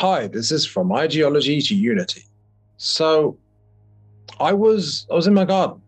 [0.00, 2.24] Hi, this is from ideology to unity.
[2.78, 3.36] So
[4.38, 5.82] I was I was in my garden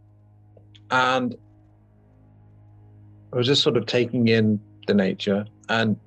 [0.90, 1.34] and
[3.32, 5.98] I was just sort of taking in the nature and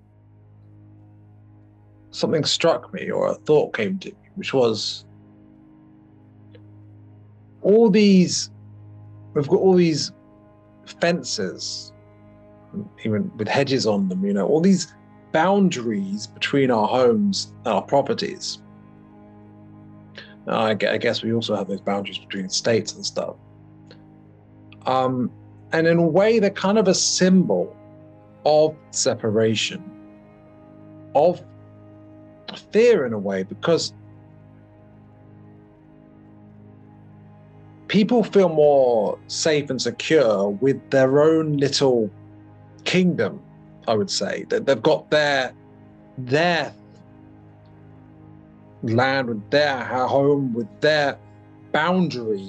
[2.11, 5.03] something struck me or a thought came to me, which was
[7.63, 8.51] all these
[9.33, 10.11] we've got all these
[11.01, 11.91] fences
[13.03, 14.93] even with hedges on them you know all these
[15.35, 18.59] boundaries between our homes and our properties
[20.47, 23.35] I guess we also have those boundaries between states and stuff.
[24.85, 25.31] Um,
[25.71, 27.75] and in a way, they're kind of a symbol
[28.45, 29.83] of separation,
[31.15, 31.43] of
[32.71, 33.93] fear in a way, because
[37.87, 42.11] people feel more safe and secure with their own little
[42.83, 43.41] kingdom,
[43.87, 44.45] I would say.
[44.49, 45.53] That they've got their
[46.17, 46.73] their
[48.83, 51.17] land, with their home, with their
[51.71, 52.47] boundary,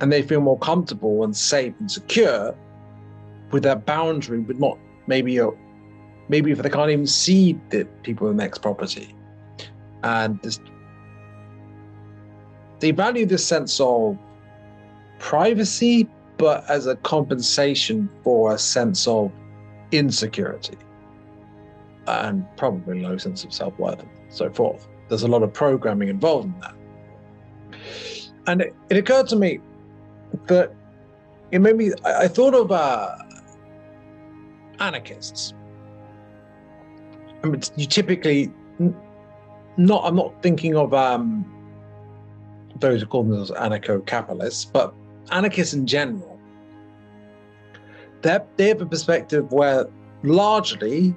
[0.00, 2.54] and they feel more comfortable and safe and secure
[3.50, 5.50] with that boundary, but not maybe a,
[6.28, 9.14] maybe if they can't even see the people in the next property,
[10.02, 10.60] and this,
[12.78, 14.16] they value this sense of
[15.18, 16.08] privacy,
[16.40, 19.30] but as a compensation for a sense of
[19.92, 20.78] insecurity
[22.06, 24.88] and probably low sense of self worth and so forth.
[25.08, 26.74] There's a lot of programming involved in that.
[28.46, 29.60] And it, it occurred to me
[30.46, 30.74] that
[31.50, 33.16] it made me, I, I thought of uh,
[34.78, 35.52] anarchists.
[37.44, 38.50] I mean, you typically,
[39.76, 41.44] not, I'm not thinking of um,
[42.76, 44.94] those who call themselves anarcho capitalists, but
[45.30, 46.29] anarchists in general.
[48.22, 49.86] They have a perspective where
[50.22, 51.14] largely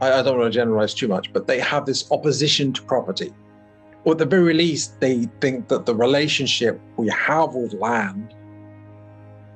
[0.00, 3.32] I, I don't want to generalize too much, but they have this opposition to property.
[4.04, 8.34] Or at the very least, they think that the relationship we have with land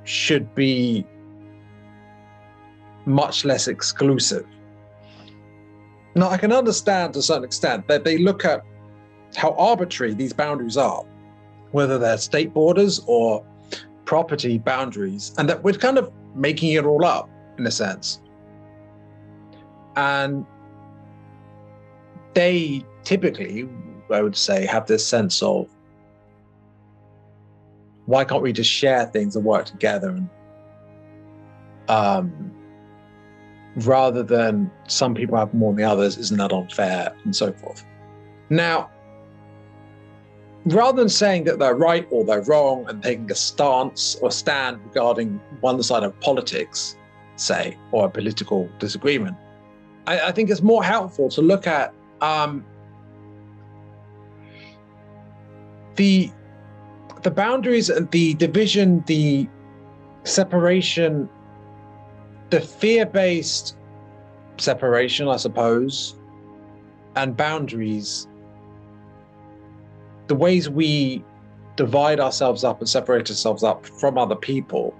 [0.04, 1.06] should be
[3.06, 4.46] much less exclusive.
[6.14, 8.62] Now, I can understand to a certain extent that they look at
[9.34, 11.04] how arbitrary these boundaries are,
[11.72, 13.44] whether they're state borders or
[14.04, 17.28] property boundaries, and that we're kind of making it all up
[17.58, 18.20] in a sense.
[19.96, 20.44] And
[22.34, 23.68] they typically,
[24.10, 25.68] I would say, have this sense of
[28.06, 30.28] why can't we just share things and work together and
[31.88, 32.52] um,
[33.76, 37.84] rather than some people have more than the others, isn't that unfair and so forth.
[38.50, 38.90] Now,
[40.66, 44.80] rather than saying that they're right or they're wrong and taking a stance or stand
[44.86, 46.96] regarding one side of politics,
[47.36, 49.36] say, or a political disagreement,
[50.06, 52.64] I, I think it's more helpful to look at um,
[55.96, 56.30] the
[57.22, 59.48] the boundaries, the division, the
[60.24, 61.28] separation,
[62.50, 63.76] the fear-based
[64.58, 66.16] separation, I suppose,
[67.16, 68.28] and boundaries.
[70.26, 71.24] The ways we
[71.76, 74.94] divide ourselves up and separate ourselves up from other people,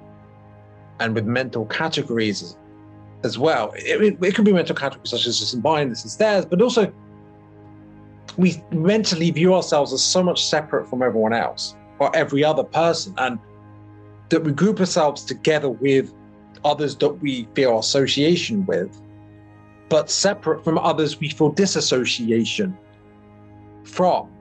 [1.01, 2.57] and with mental categories
[3.23, 3.73] as well.
[3.77, 6.61] It, it could be mental categories such as this is mine, this is theirs, but
[6.61, 6.93] also
[8.37, 13.15] we mentally view ourselves as so much separate from everyone else or every other person,
[13.19, 13.39] and
[14.29, 16.13] that we group ourselves together with
[16.65, 19.01] others that we feel association with,
[19.89, 22.77] but separate from others we feel disassociation
[23.85, 24.34] from.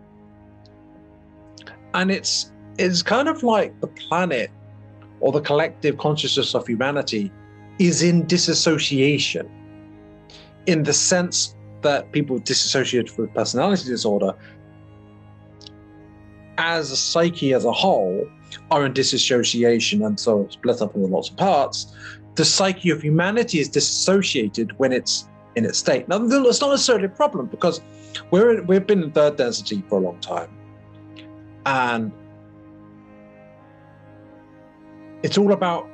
[1.93, 4.49] And it's it's kind of like the planet
[5.19, 7.31] or the collective consciousness of humanity
[7.79, 9.49] is in disassociation
[10.65, 14.33] in the sense that people disassociated with personality disorder
[16.57, 18.27] as a psyche as a whole
[18.71, 21.95] are in disassociation and so split up into lots of parts.
[22.35, 26.07] The psyche of humanity is disassociated when it's in its state.
[26.07, 27.81] Now it's not necessarily a problem because
[28.31, 30.49] we're we've been in third density for a long time
[31.65, 32.11] and
[35.23, 35.87] it's all about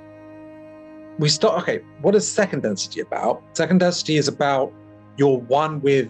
[1.20, 3.44] we start okay what is second density about?
[3.54, 4.74] Second density is about
[5.18, 6.10] you're one with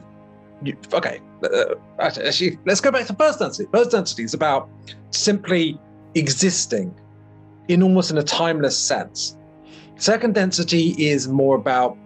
[0.94, 3.68] okay uh, actually let's go back to first density.
[3.72, 4.70] First density is about
[5.12, 5.80] simply
[6.16, 6.94] existing
[7.68, 9.38] in almost in a timeless sense.
[9.96, 11.98] Second density is more about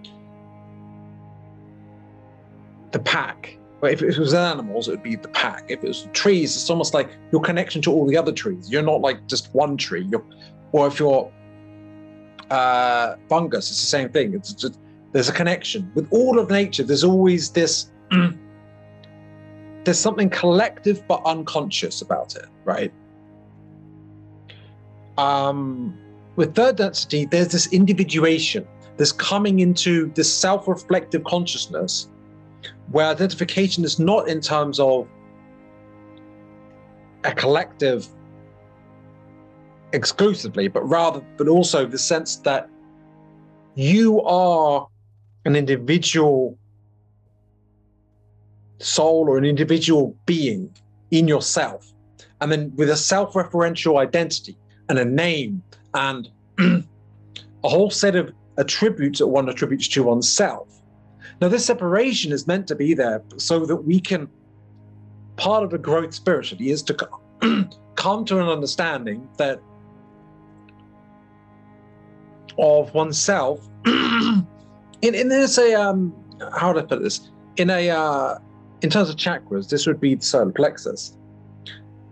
[2.92, 3.58] the pack
[3.92, 5.66] if it was animals, it would be the pack.
[5.70, 8.72] If it was trees, it's almost like your connection to all the other trees.
[8.72, 10.08] You're not like just one tree.
[10.10, 10.24] You're,
[10.72, 11.32] or if you're
[12.50, 14.34] uh, fungus, it's the same thing.
[14.34, 14.80] It's just,
[15.12, 16.84] there's a connection with all of nature.
[16.84, 17.92] There's always this
[19.84, 22.94] there's something collective but unconscious about it, right?
[25.18, 25.98] Um,
[26.36, 32.10] with third density, there's this individuation, this coming into this self reflective consciousness
[32.92, 35.08] where identification is not in terms of
[37.24, 38.08] a collective
[39.94, 42.70] exclusively, but rather, but also the sense that
[43.76, 44.88] you are
[45.46, 46.58] an individual
[48.80, 50.70] soul or an individual being
[51.12, 51.94] in yourself,
[52.42, 54.58] and then with a self referential identity
[54.90, 55.64] and a name
[55.94, 56.30] and
[56.60, 56.84] a
[57.64, 60.68] whole set of attributes that one attributes to oneself.
[61.44, 64.30] Now, this separation is meant to be there so that we can,
[65.36, 66.94] part of the growth spiritually is to
[67.96, 69.62] come to an understanding that
[72.58, 74.46] of oneself in,
[75.02, 76.16] in there's a um
[76.58, 77.30] how do I put this?
[77.58, 78.38] In a uh
[78.82, 81.18] in terms of chakras, this would be the solar plexus.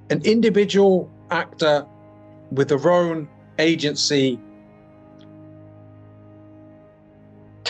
[0.09, 1.85] An individual actor
[2.51, 3.29] with their own
[3.59, 4.37] agency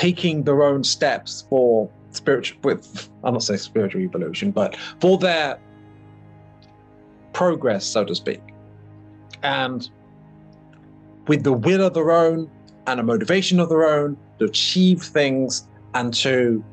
[0.02, 5.60] taking their own steps for spiritual with I'm not saying spiritual evolution, but for their
[7.34, 8.42] progress, so to speak.
[9.44, 9.88] And
[11.28, 12.50] with the will of their own
[12.88, 16.64] and a motivation of their own to achieve things and to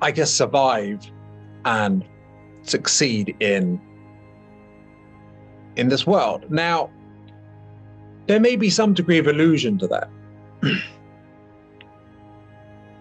[0.00, 1.10] I guess survive
[1.64, 2.04] and
[2.62, 3.80] succeed in
[5.78, 6.50] in this world.
[6.50, 6.90] Now,
[8.26, 10.10] there may be some degree of illusion to that.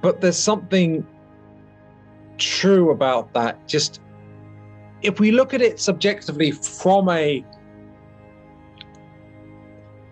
[0.01, 1.05] but there's something
[2.37, 3.67] true about that.
[3.67, 3.99] Just
[5.01, 7.43] if we look at it subjectively from a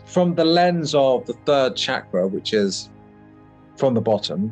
[0.05, 2.89] from the lens of the third chakra, which is
[3.77, 4.51] from the bottom,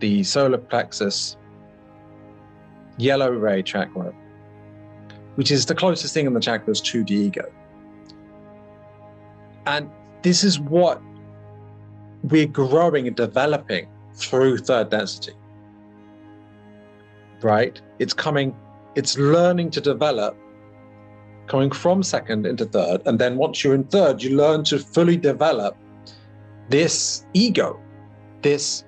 [0.00, 1.36] the solar plexus
[2.96, 4.12] yellow ray chakra,
[5.36, 7.50] which is the closest thing in the chakras to the ego.
[9.66, 9.90] And
[10.22, 11.00] this is what
[12.22, 15.32] we're growing and developing through third density.
[17.42, 17.80] Right?
[17.98, 18.54] It's coming,
[18.94, 20.36] it's learning to develop,
[21.46, 23.02] coming from second into third.
[23.06, 25.76] And then once you're in third, you learn to fully develop
[26.70, 27.78] this ego,
[28.42, 28.84] this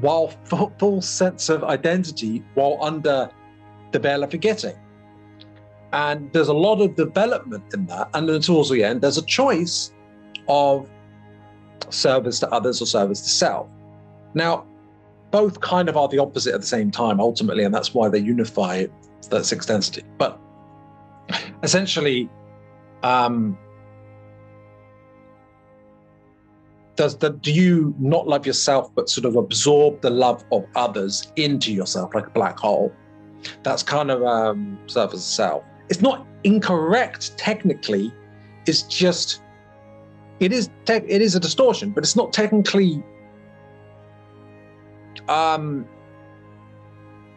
[0.00, 0.28] while
[0.78, 3.30] full sense of identity while under
[3.92, 4.76] the veil of forgetting.
[5.92, 8.10] And there's a lot of development in that.
[8.14, 9.92] And then towards the end, there's a choice
[10.48, 10.88] of
[11.90, 13.68] service to others or service to self.
[14.34, 14.66] Now,
[15.30, 18.18] both kind of are the opposite at the same time, ultimately, and that's why they
[18.18, 18.86] unify
[19.30, 20.02] that sixth density.
[20.18, 20.38] But
[21.62, 22.28] essentially,
[23.02, 23.56] um,
[26.96, 31.30] does the do you not love yourself but sort of absorb the love of others
[31.36, 32.90] into yourself like a black hole
[33.62, 38.12] that's kind of um self as self it's not incorrect technically
[38.66, 39.42] it's just
[40.40, 43.02] it is te- it is a distortion but it's not technically
[45.28, 45.86] um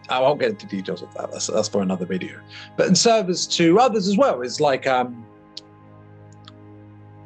[0.10, 1.31] I won't get into details of that.
[1.31, 2.40] That's, that's for another video.
[2.75, 5.25] But in service to others as well is like um,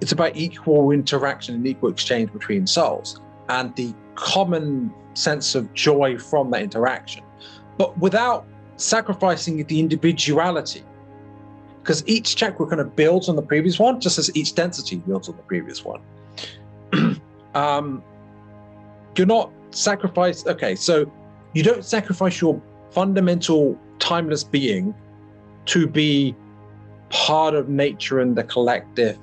[0.01, 6.17] it's about equal interaction and equal exchange between souls and the common sense of joy
[6.17, 7.23] from that interaction,
[7.77, 8.45] but without
[8.75, 10.83] sacrificing the individuality.
[11.83, 15.27] Because each chakra kind of builds on the previous one, just as each density builds
[15.27, 16.01] on the previous one.
[17.55, 18.01] um,
[19.17, 20.47] you're not sacrifice.
[20.47, 21.11] Okay, so
[21.51, 22.61] you don't sacrifice your
[22.91, 24.95] fundamental timeless being
[25.65, 26.33] to be
[27.09, 29.17] part of nature and the collective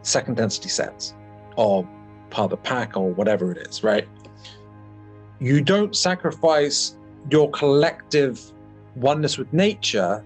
[0.00, 1.14] second density sets
[1.56, 1.86] or
[2.30, 4.08] part of the pack or whatever it is, right?
[5.40, 6.96] You don't sacrifice
[7.30, 8.40] your collective
[8.94, 10.24] oneness with nature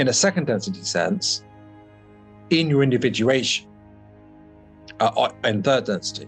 [0.00, 1.44] in a second density sense
[2.48, 3.66] in your individuation
[4.98, 6.26] uh, in third density.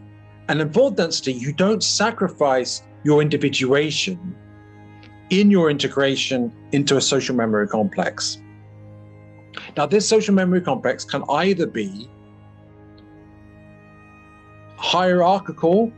[0.49, 4.37] And in fourth density, you don't sacrifice your individuation
[5.31, 8.43] in your integration into a social memory complex.
[9.76, 12.11] Now, this social memory complex can either be
[14.76, 15.91] hierarchical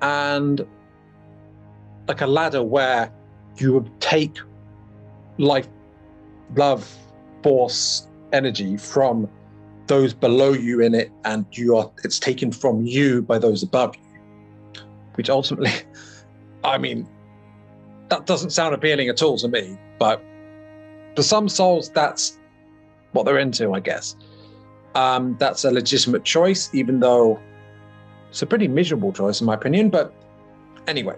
[0.00, 0.66] and
[2.08, 3.12] like a ladder where
[3.58, 4.38] you would take
[5.38, 5.68] life,
[6.56, 6.96] love,
[7.42, 9.28] force, energy from
[9.86, 13.94] those below you in it, and you are it's taken from you by those above
[13.96, 14.82] you.
[15.14, 15.72] Which ultimately,
[16.64, 17.08] I mean,
[18.08, 20.22] that doesn't sound appealing at all to me, but
[21.16, 22.38] for some souls, that's
[23.12, 24.16] what they're into, I guess.
[24.94, 27.40] Um, that's a legitimate choice, even though
[28.30, 29.90] it's a pretty miserable choice, in my opinion.
[29.90, 30.14] But
[30.86, 31.16] anyway,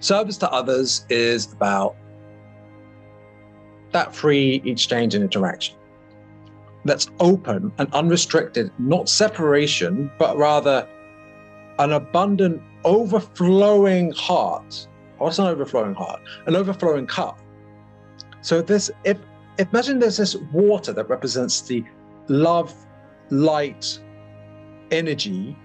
[0.00, 1.96] service to others is about
[3.96, 5.74] that free exchange and interaction
[6.84, 10.86] that's open and unrestricted, not separation, but rather
[11.78, 14.86] an abundant, overflowing heart.
[15.18, 16.20] Oh, What's an overflowing heart?
[16.46, 17.40] An overflowing cup.
[18.42, 19.16] So this, if
[19.58, 21.82] imagine there's this water that represents the
[22.28, 22.74] love,
[23.30, 23.98] light,
[24.90, 25.56] energy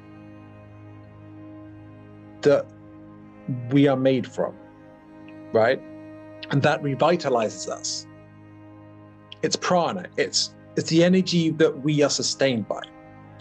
[2.43, 2.65] that
[3.71, 4.55] we are made from,
[5.51, 5.81] right?
[6.49, 8.07] And that revitalizes us.
[9.43, 10.05] It's prana.
[10.17, 12.81] It's it's the energy that we are sustained by.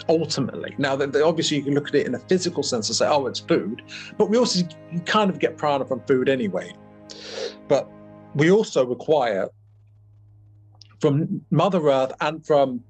[0.08, 3.26] Ultimately, now obviously you can look at it in a physical sense and say, "Oh,
[3.26, 3.82] it's food,"
[4.16, 6.72] but we also you kind of get prana from food anyway.
[7.68, 7.88] But
[8.34, 9.48] we also require
[11.00, 12.82] from Mother Earth and from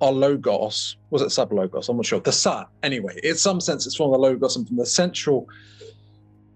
[0.00, 0.96] our logos.
[1.10, 1.88] Was it sub logos?
[1.88, 2.20] I'm not sure.
[2.20, 2.66] The sun.
[2.82, 5.46] Anyway, in some sense, it's from the logos and from the central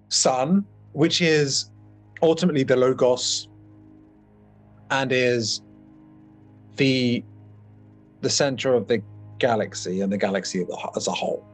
[0.08, 1.70] sun, which is
[2.22, 3.48] ultimately the logos
[4.90, 5.62] and is
[6.76, 7.24] the
[8.20, 9.02] the center of the
[9.38, 10.66] galaxy and the galaxy
[10.96, 11.44] as a whole.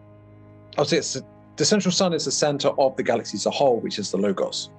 [0.79, 1.23] Obviously, it's
[1.57, 4.17] the central sun is the center of the galaxy as a whole, which is the
[4.17, 4.71] logos.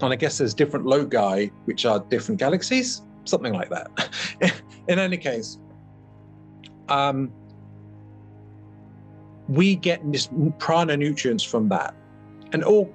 [0.00, 3.90] And I guess there's different logi, which are different galaxies, something like that.
[4.88, 5.58] In any case,
[6.88, 7.32] um,
[9.48, 10.28] we get this
[10.58, 11.94] prana nutrients from that,
[12.52, 12.92] and all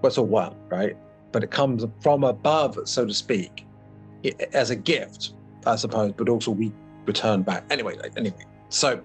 [0.00, 0.96] well, it's all one, right?
[1.32, 3.66] But it comes from above, so to speak
[4.52, 5.32] as a gift,
[5.66, 6.72] I suppose, but also we
[7.06, 7.64] return back.
[7.70, 8.44] Anyway, anyway.
[8.68, 9.00] So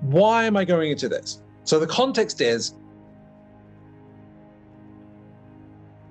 [0.00, 1.42] why am I going into this?
[1.64, 2.74] So the context is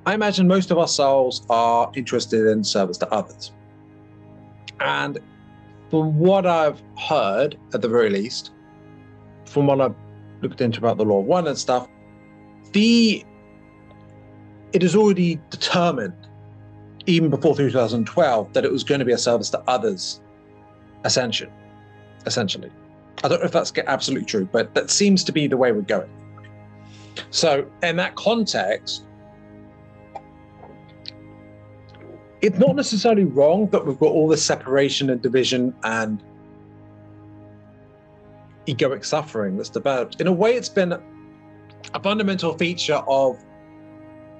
[0.05, 3.51] I imagine most of our souls are interested in service to others.
[4.79, 5.19] And
[5.89, 8.51] from what I've heard, at the very least,
[9.45, 9.95] from what I've
[10.41, 11.87] looked into about the law one and stuff,
[12.73, 13.23] the
[14.73, 16.13] it is already determined
[17.05, 20.19] even before 2012 that it was going to be a service to others
[21.03, 21.49] ascension
[22.25, 22.71] essentially.
[23.23, 25.81] I don't know if that's absolutely true but that seems to be the way we're
[25.81, 26.09] going.
[27.29, 29.05] So in that context
[32.41, 36.21] it's not necessarily wrong that we've got all this separation and division and
[38.67, 40.19] egoic suffering that's developed.
[40.19, 43.37] In a way it's been a fundamental feature of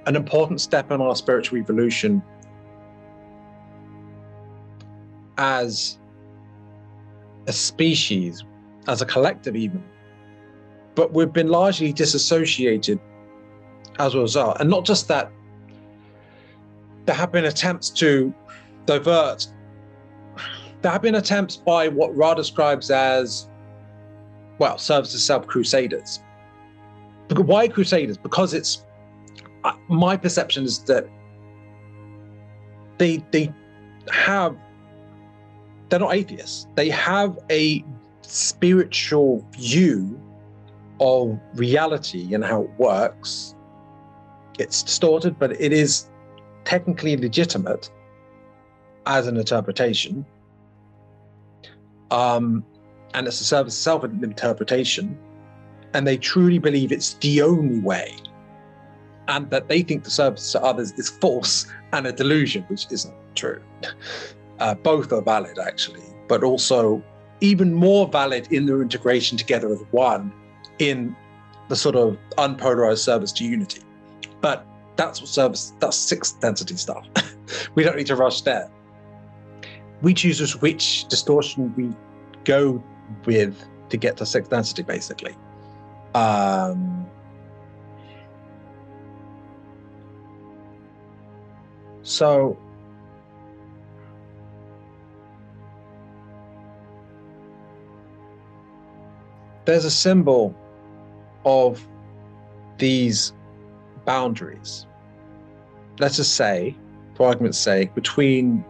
[0.05, 2.21] an important step in our spiritual evolution
[5.37, 5.97] as
[7.47, 8.43] a species,
[8.87, 9.83] as a collective, even.
[10.95, 12.99] But we've been largely disassociated
[13.99, 14.57] as a result.
[14.59, 15.31] And not just that,
[17.05, 18.33] there have been attempts to
[18.85, 19.47] divert.
[20.81, 23.49] There have been attempts by what Ra describes as,
[24.59, 26.19] well, service to self crusaders.
[27.29, 28.17] Why crusaders?
[28.17, 28.85] Because it's
[29.87, 31.07] my perception is that
[32.97, 33.53] they they
[34.11, 34.55] have
[35.89, 36.67] they're not atheists.
[36.75, 37.83] They have a
[38.21, 40.19] spiritual view
[40.99, 43.55] of reality and how it works.
[44.59, 46.09] It's distorted, but it is
[46.63, 47.91] technically legitimate
[49.05, 50.25] as an interpretation.
[52.11, 52.65] Um,
[53.13, 55.17] and it's a service itself interpretation.
[55.93, 58.15] And they truly believe it's the only way.
[59.27, 63.13] And that they think the service to others is false and a delusion, which isn't
[63.35, 63.61] true.
[64.59, 67.03] Uh, both are valid, actually, but also
[67.41, 70.31] even more valid in their integration together as one
[70.79, 71.15] in
[71.69, 73.81] the sort of unpolarized service to unity.
[74.41, 74.65] But
[74.95, 77.05] that's what service, that's sixth density stuff.
[77.75, 78.69] we don't need to rush there.
[80.01, 81.89] We choose which distortion we
[82.43, 82.83] go
[83.25, 83.57] with
[83.89, 85.35] to get to sixth density, basically.
[86.13, 87.02] Um,
[92.03, 92.57] so
[99.65, 100.55] there's a symbol
[101.45, 101.85] of
[102.77, 103.33] these
[104.05, 104.85] boundaries.
[105.99, 106.75] Let's say,
[107.15, 108.65] for argument's sake, between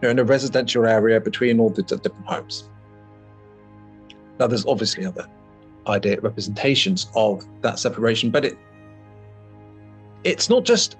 [0.00, 2.68] you know, in a residential area between all the different homes.
[4.38, 5.26] Now, there's obviously other
[5.88, 8.56] idea representations of that separation, but it
[10.22, 10.96] it's not just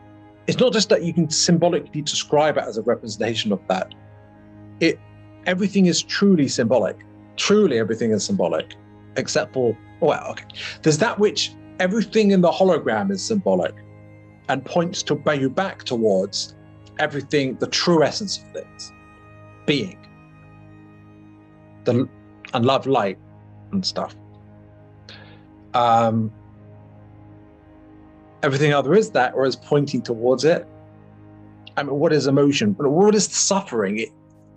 [0.49, 3.95] it's not just that you can symbolically describe it as a representation of that.
[4.81, 4.99] It
[5.47, 6.99] everything is truly symbolic
[7.38, 8.75] truly everything is symbolic,
[9.17, 10.45] except for, well, okay.
[10.83, 13.75] There's that which everything in the hologram is symbolic
[14.49, 16.55] and points to bring you back towards
[16.99, 18.93] everything, the true essence of things,
[19.67, 19.99] being,
[21.85, 22.09] the
[22.55, 23.19] and love, light,
[23.73, 24.17] and stuff.
[25.75, 26.33] Um,
[28.42, 30.66] everything other is that, or is pointing towards it.
[31.76, 32.75] I mean, what is emotion?
[32.78, 33.99] What is suffering?
[33.99, 34.12] It,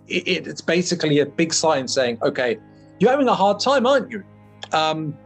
[0.08, 2.58] it, it's basically a big sign saying, okay,
[2.98, 4.24] you're having a hard time, aren't you?
[4.72, 5.16] Um,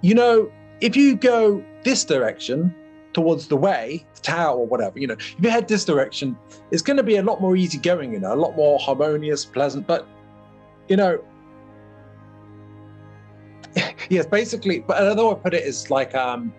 [0.00, 0.50] you know,
[0.80, 2.74] if you go this direction
[3.12, 6.36] towards the way, the tower, or whatever, you know, if you head this direction,
[6.70, 9.86] it's going to be a lot more easygoing, you know, a lot more harmonious, pleasant.
[9.86, 10.06] But,
[10.88, 11.22] you know,
[14.08, 16.52] yes, basically, but another way to put it is like, um,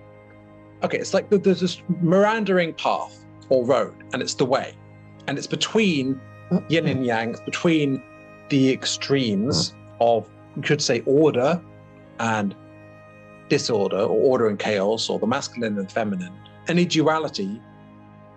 [0.84, 4.74] okay, it's like there's this meandering path or road, and it's the way,
[5.28, 6.20] and it's between
[6.68, 8.02] yin and yang, between
[8.50, 11.62] the extremes of, you could say, order
[12.20, 12.56] and
[13.50, 16.34] disorder, or order and chaos, or the masculine and feminine.
[16.68, 17.62] Any duality,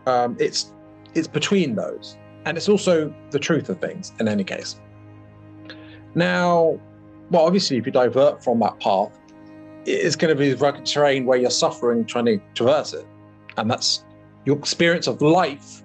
[0.07, 0.73] um, it's
[1.15, 4.13] it's between those, and it's also the truth of things.
[4.21, 4.81] In any case,
[6.15, 6.79] now,
[7.31, 9.19] well, obviously, if you divert from that path,
[9.87, 13.07] it's going to be rugged terrain where you're suffering trying to traverse it,
[13.57, 14.05] and that's
[14.45, 15.83] your experience of life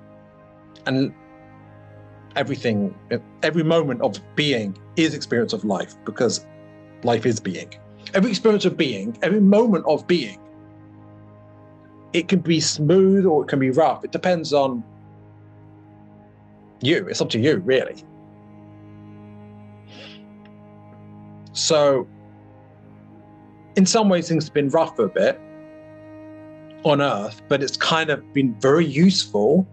[0.86, 1.14] and
[2.36, 2.96] everything
[3.44, 6.46] every moment of being is experience of life because
[7.04, 7.74] life is being.
[8.14, 10.40] Every experience of being every moment of being
[12.14, 14.04] it can be smooth or it can be rough.
[14.04, 14.84] It depends on
[16.82, 17.08] you.
[17.08, 18.04] It's up to you really.
[21.54, 22.08] So
[23.78, 25.40] in some ways things have been rough for a bit
[26.84, 29.66] on earth but it's kind of been very useful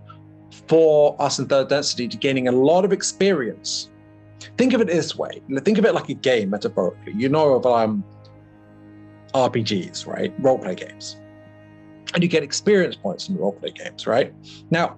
[0.68, 3.90] for us in third density to gaining a lot of experience.
[4.56, 5.42] Think of it this way.
[5.62, 7.14] Think of it like a game, metaphorically.
[7.16, 8.04] You know of um,
[9.34, 10.36] RPGs, right?
[10.42, 11.16] Roleplay games.
[12.12, 14.32] And you get experience points in roleplay games, right?
[14.70, 14.96] Now,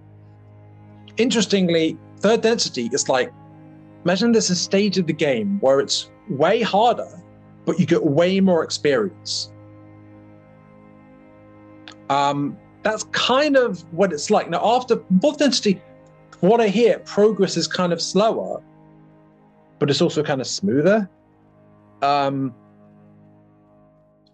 [1.17, 3.33] interestingly, third density is like
[4.05, 7.09] imagine there's a stage of the game where it's way harder,
[7.67, 9.50] but you get way more experience.
[12.09, 14.49] Um, that's kind of what it's like.
[14.49, 15.83] Now, after fourth density,
[16.41, 18.63] what I hear, progress is kind of slower,
[19.81, 21.11] but it's also kind of smoother.
[22.02, 22.55] Um,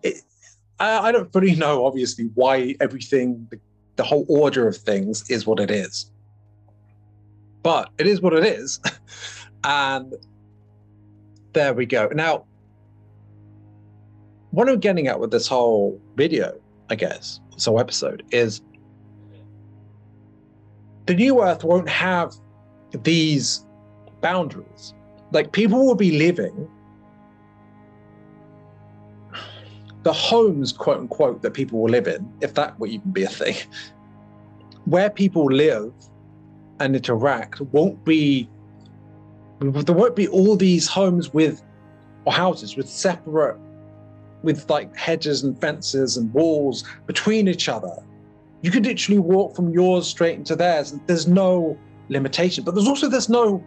[0.03, 0.17] it,
[0.79, 3.59] I, I don't fully know, obviously, why everything, the,
[3.97, 6.11] the whole order of things is what it is.
[7.63, 8.81] But it is what it is.
[9.65, 10.13] and
[11.55, 12.09] there we go.
[12.09, 12.45] Now,
[14.53, 16.59] what I'm getting at with this whole video,
[16.91, 18.61] I guess, so episode is
[21.07, 22.35] the new earth won't have
[23.03, 23.65] these
[24.21, 24.95] boundaries.
[25.33, 26.69] Like people will be living
[30.03, 33.29] the homes quote unquote that people will live in if that will even be a
[33.29, 33.55] thing
[34.85, 35.93] where people live
[36.81, 38.49] and interact won't be
[39.61, 41.63] there won't be all these homes with
[42.25, 43.57] or houses with separate
[44.43, 47.95] with like hedges and fences and walls between each other.
[48.63, 50.95] You could literally walk from yours straight into theirs.
[51.07, 51.79] There's no
[52.09, 53.63] limitation, but there's also there's no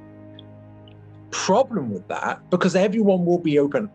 [1.31, 3.89] problem with that because everyone will be open,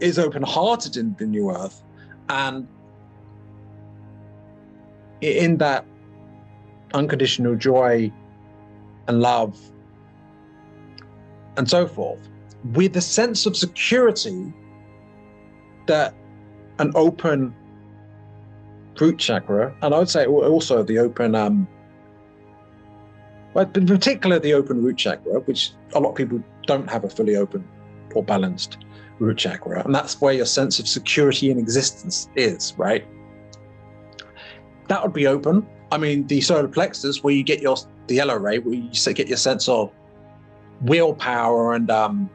[0.00, 1.82] is open-hearted in the new earth,
[2.28, 2.68] and
[5.20, 5.84] in that
[6.92, 8.12] unconditional joy
[9.08, 9.58] and love
[11.56, 12.28] and so forth,
[12.72, 14.52] with a sense of security
[15.86, 16.14] that
[16.78, 17.54] an open
[19.00, 21.66] root chakra, and I would say also the open, um,
[23.54, 27.10] well, in particular the open root chakra, which a lot of people don't have a
[27.10, 27.66] fully open
[28.14, 28.78] or balanced
[29.18, 33.06] root chakra, and that's where your sense of security in existence is, right?
[34.88, 35.66] That would be open.
[35.92, 39.28] I mean, the solar plexus, where you get your the yellow ray, where you get
[39.28, 39.90] your sense of
[40.82, 42.28] willpower and um,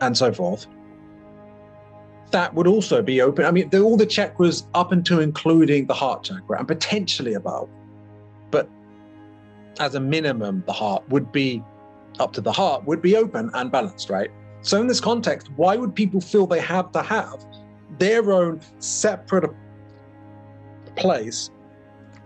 [0.00, 0.66] and so forth.
[2.32, 3.44] That would also be open.
[3.44, 7.68] I mean, all the chakras up until including the heart chakra and potentially above.
[8.50, 8.68] But
[9.78, 11.62] as a minimum, the heart would be
[12.18, 14.30] up to the heart, would be open and balanced, right?
[14.62, 17.44] So, in this context, why would people feel they have to have
[17.98, 19.50] their own separate
[20.96, 21.50] place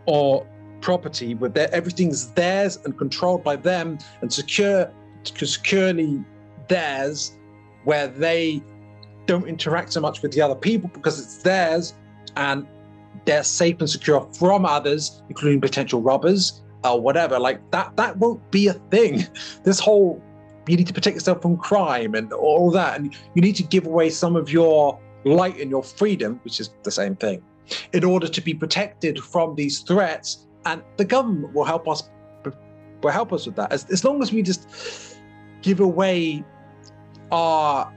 [0.07, 0.47] or
[0.81, 4.91] property where everything's theirs and controlled by them and secure
[5.25, 6.25] securely
[6.69, 7.37] theirs
[7.85, 8.63] where they
[9.27, 11.95] don't interact so much with the other people because it's theirs
[12.37, 12.67] and
[13.25, 17.39] they're safe and secure from others, including potential robbers or whatever.
[17.39, 19.27] Like that, that won't be a thing.
[19.65, 20.23] This whole
[20.69, 23.87] you need to protect yourself from crime and all that, and you need to give
[23.87, 27.43] away some of your light and your freedom, which is the same thing.
[27.93, 32.09] in order to be protected from these threats, and the government will help us
[33.03, 33.73] will help us with that.
[33.73, 35.17] As, as long as we just
[35.63, 36.45] give away
[37.33, 37.93] our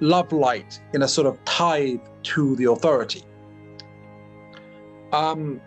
[0.00, 3.22] love light in a sort of tithe to the authority.
[5.12, 5.60] Um,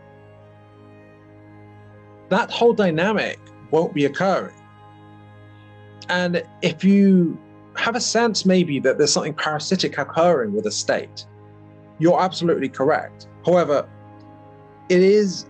[2.30, 3.40] that whole dynamic
[3.72, 4.56] won't be occurring.
[6.10, 7.38] And if you
[7.76, 11.26] have a sense maybe that there's something parasitic occurring with a state,
[12.00, 13.28] you're absolutely correct.
[13.46, 13.88] However,
[14.90, 15.46] it is,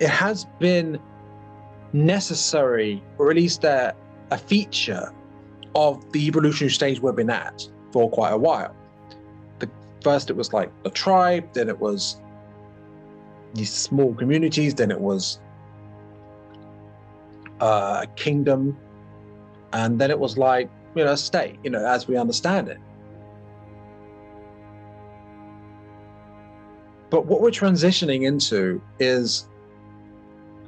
[0.00, 0.98] it has been
[1.92, 3.94] necessary, or at least a,
[4.30, 5.12] a feature
[5.74, 8.74] of the evolutionary stage we've been at for quite a while.
[9.58, 9.68] The,
[10.02, 12.20] first, it was like a tribe, then it was
[13.54, 15.40] these small communities, then it was
[17.60, 18.76] uh, a kingdom,
[19.72, 22.78] and then it was like, you know, a state, you know, as we understand it.
[27.10, 29.48] But what we're transitioning into is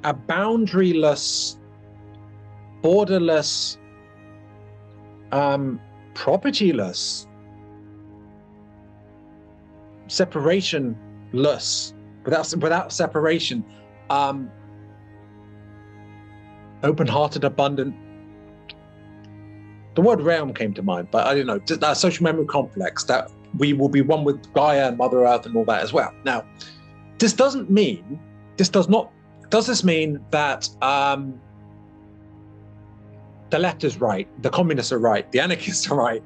[0.02, 1.56] a boundaryless,
[2.82, 3.78] borderless,
[5.30, 5.80] um,
[6.14, 7.26] propertyless,
[10.08, 13.64] separationless, without without separation,
[14.10, 14.50] um,
[16.82, 17.94] open-hearted, abundant.
[19.94, 23.30] The word realm came to mind, but I don't know that social memory complex that
[23.58, 26.12] we will be one with Gaia and Mother Earth and all that as well.
[26.24, 26.44] Now,
[27.18, 28.18] this doesn't mean
[28.56, 29.12] this does not
[29.50, 31.38] does this mean that um,
[33.52, 36.22] the left is right, the communists are right, the anarchists are right?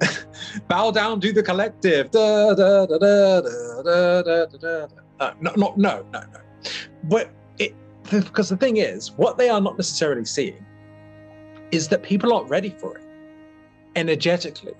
[0.68, 2.10] Bow down to the collective.
[2.12, 3.40] Da, da, da,
[5.20, 6.40] uh, no, no, no, no, no.
[7.04, 7.74] But it,
[8.10, 10.64] because the thing is, what they are not necessarily seeing
[11.72, 13.04] is that people aren't ready for it
[13.96, 14.74] energetically.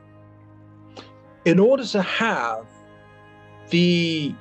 [1.44, 2.64] In order to have
[3.70, 4.32] the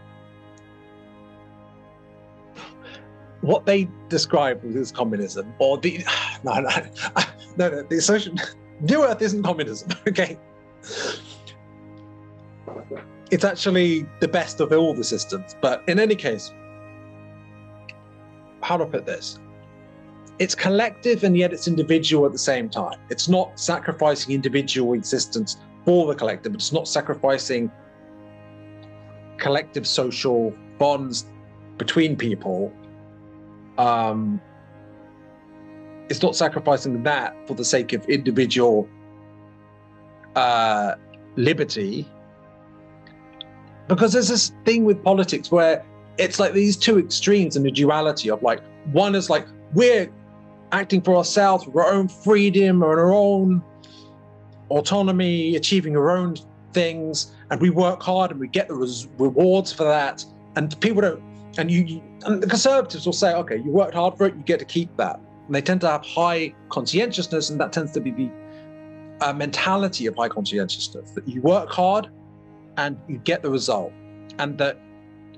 [3.42, 6.04] what they describe as communism, or the
[6.44, 6.70] no, no,
[7.58, 8.34] no, no the social
[8.82, 10.38] New Earth isn't communism, okay?
[13.30, 15.56] It's actually the best of all the systems.
[15.62, 16.52] But in any case,
[18.62, 19.40] how to put this?
[20.40, 23.00] It's collective and yet it's individual at the same time.
[23.10, 27.72] It's not sacrificing individual existence for the collective, it's not sacrificing
[29.38, 31.26] collective social bonds
[31.78, 32.72] between people
[33.82, 34.40] um,
[36.10, 38.88] it's not sacrificing that for the sake of individual
[40.36, 40.96] uh,
[41.36, 42.08] liberty.
[43.88, 45.84] Because there's this thing with politics where
[46.18, 50.12] it's like these two extremes in the duality of like, one is like, we're
[50.72, 53.64] acting for ourselves, our own freedom, our own
[54.70, 56.36] autonomy, achieving our own
[56.72, 60.24] things, and we work hard and we get the rewards for that.
[60.56, 64.18] And people don't and you, you and the conservatives will say, okay, you worked hard
[64.18, 65.20] for it, you get to keep that.
[65.46, 68.32] And they tend to have high conscientiousness, and that tends to be the
[69.22, 72.10] uh, mentality of high conscientiousness that you work hard
[72.78, 73.92] and you get the result,
[74.40, 74.80] and that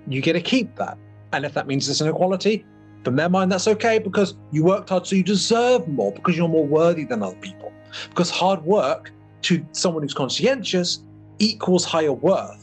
[0.08, 0.98] you get to keep that.
[1.32, 2.66] And if that means there's inequality,
[3.04, 6.48] from their mind, that's okay because you worked hard, so you deserve more because you're
[6.48, 7.72] more worthy than other people.
[8.10, 9.12] Because hard work
[9.44, 11.04] to someone who's conscientious
[11.40, 12.63] equals higher worth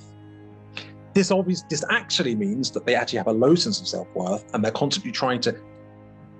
[1.21, 4.65] this obviously this actually means that they actually have a low sense of self-worth and
[4.65, 5.55] they're constantly trying to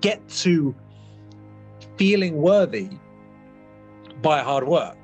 [0.01, 0.73] get to
[1.97, 2.89] feeling worthy
[4.23, 4.97] by hard work.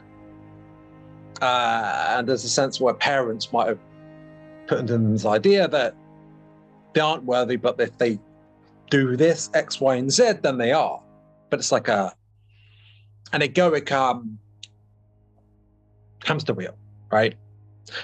[1.43, 3.77] Uh, and there's a sense where parents might have
[4.65, 5.93] put into this idea that
[6.93, 8.17] they aren't worthy but if they
[8.89, 10.99] do this x y and z then they are.
[11.51, 12.15] But it's like a
[13.31, 14.39] an egoic um
[16.25, 16.75] hamster wheel
[17.11, 17.35] right?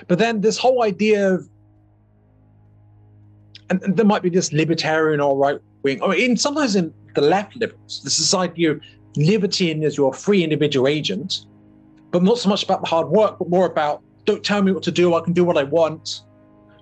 [0.08, 1.50] But then this whole idea of
[3.74, 7.22] and, and there might be this libertarian or right wing, or in sometimes in the
[7.22, 8.82] left liberals, this is idea of
[9.16, 11.46] liberty as your free individual agent,
[12.12, 14.84] but not so much about the hard work, but more about don't tell me what
[14.84, 16.22] to do, I can do what I want,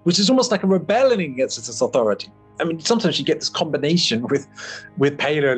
[0.03, 2.29] which is almost like a rebellion against this authority.
[2.59, 4.47] I mean, sometimes you get this combination with
[4.97, 5.55] with paleo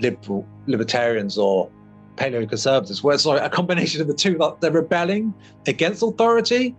[0.00, 1.70] liberal libertarians or
[2.16, 5.32] paleo conservatives, where it's like a combination of the two, that they're rebelling
[5.66, 6.74] against authority,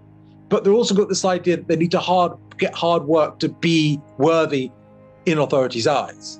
[0.49, 3.49] but they've also got this idea that they need to hard get hard work to
[3.49, 4.71] be worthy
[5.25, 6.39] in authority's eyes.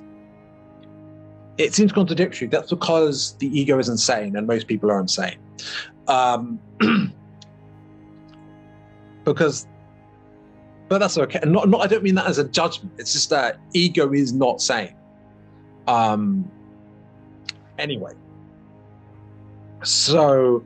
[1.58, 2.48] It seems contradictory.
[2.48, 5.38] That's because the ego is insane and most people are insane.
[6.08, 6.60] Um,
[9.24, 9.65] because,
[10.88, 11.39] but that's okay.
[11.46, 12.94] Not, not, I don't mean that as a judgment.
[12.98, 14.96] It's just that ego is not sane.
[15.88, 16.50] Um,
[17.78, 18.13] anyway,
[19.84, 20.63] so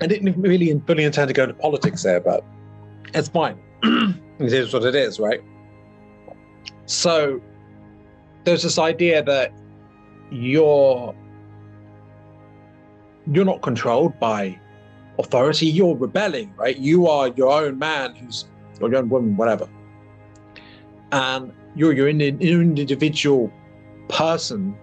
[0.00, 2.44] I didn't really fully intend to go into politics there, but
[3.14, 3.58] it's fine.
[3.82, 5.40] it is what it is, right?
[6.86, 7.40] So
[8.44, 9.52] there's this idea that
[10.30, 11.14] you're
[13.30, 14.58] you're not controlled by
[15.18, 15.66] authority.
[15.66, 16.76] You're rebelling, right?
[16.76, 18.46] You are your own man who's
[18.80, 19.68] or your own woman, whatever.
[21.10, 23.52] And you're your individual
[24.08, 24.76] person,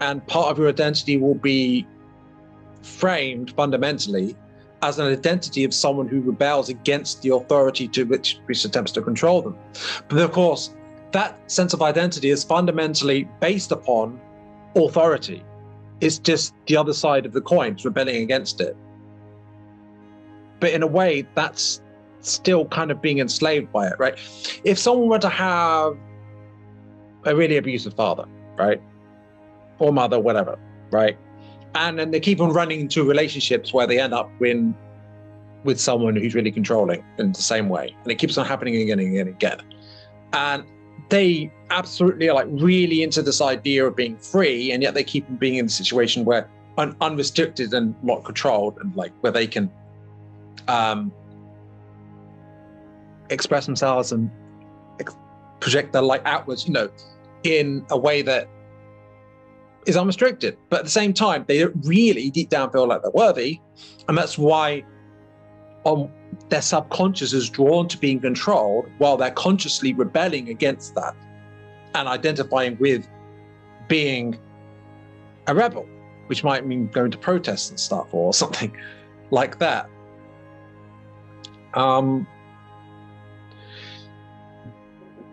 [0.00, 1.86] and part of your identity will be
[2.88, 4.34] framed fundamentally
[4.82, 9.02] as an identity of someone who rebels against the authority to which which attempts to
[9.02, 9.56] control them.
[10.08, 10.74] But of course,
[11.12, 14.20] that sense of identity is fundamentally based upon
[14.76, 15.42] authority.
[16.00, 18.76] It's just the other side of the coin, it's rebelling against it.
[20.60, 21.82] But in a way, that's
[22.20, 24.18] still kind of being enslaved by it, right?
[24.64, 25.96] If someone were to have
[27.24, 28.80] a really abusive father, right?
[29.78, 30.58] Or mother, whatever,
[30.90, 31.16] right?
[31.74, 34.74] And then they keep on running into relationships where they end up in
[35.64, 37.94] with someone who's really controlling in the same way.
[38.02, 39.60] And it keeps on happening again and again and again.
[40.32, 40.64] And
[41.08, 45.28] they absolutely are like really into this idea of being free, and yet they keep
[45.28, 49.46] on being in a situation where un- unrestricted and not controlled, and like where they
[49.46, 49.70] can
[50.68, 51.12] um,
[53.30, 54.30] express themselves and
[55.00, 55.16] ex-
[55.60, 56.90] project their light outwards, you know,
[57.42, 58.48] in a way that
[59.86, 60.56] is unrestricted.
[60.68, 63.60] But at the same time, they really deep down feel like they're worthy.
[64.08, 64.84] And that's why
[65.84, 66.10] on
[66.48, 71.14] their subconscious is drawn to being controlled while they're consciously rebelling against that
[71.94, 73.08] and identifying with
[73.88, 74.38] being
[75.46, 75.86] a rebel,
[76.26, 78.76] which might mean going to protests and stuff or something
[79.30, 79.88] like that.
[81.74, 82.26] Um,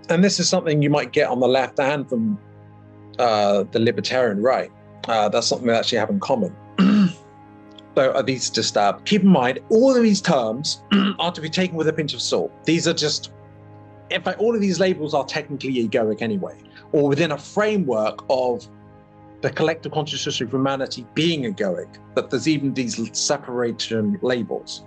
[0.09, 2.39] and this is something you might get on the left and from
[3.19, 4.71] uh, the libertarian right.
[5.07, 6.55] Uh, that's something they actually have in common.
[7.95, 10.83] so are these just uh, keep in mind all of these terms
[11.19, 12.51] are to be taken with a pinch of salt.
[12.65, 13.31] These are just
[14.09, 16.57] in fact all of these labels are technically egoic anyway,
[16.91, 18.67] or within a framework of
[19.41, 24.83] the collective consciousness of humanity being egoic, that there's even these separation labels.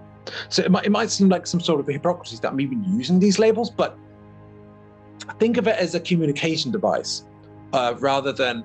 [0.48, 3.18] So it might, it might seem like some sort of hypocrisy that I'm even using
[3.18, 3.96] these labels, but
[5.38, 7.24] think of it as a communication device
[7.72, 8.64] uh, rather than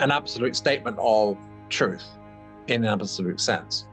[0.00, 1.36] an absolute statement of
[1.68, 2.04] truth
[2.68, 3.86] in an absolute sense.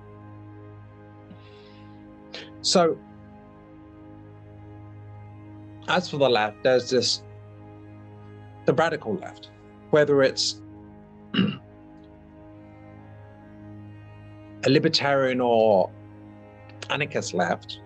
[2.62, 2.98] So,
[5.88, 7.24] as for the left, there's this
[8.66, 9.52] the radical left,
[9.92, 10.62] whether it's
[14.66, 15.92] a libertarian or
[16.90, 17.82] anarchist left,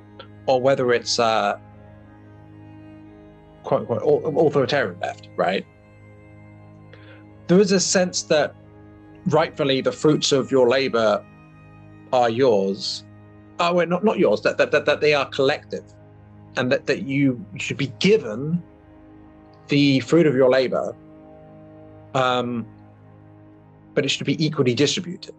[0.46, 1.60] or whether it's a
[3.64, 4.02] quote unquote
[4.48, 5.66] authoritarian left, right?
[7.50, 8.56] There is a sense that
[9.26, 11.26] rightfully the fruits of your labor
[12.14, 13.04] are yours.
[13.60, 15.84] Oh, wait, not, not yours, that, that, that, that they are collective
[16.58, 18.62] and that, that you should be given
[19.68, 20.96] the fruit of your labor,
[22.14, 22.68] um,
[23.96, 25.34] but it should be equally distributed.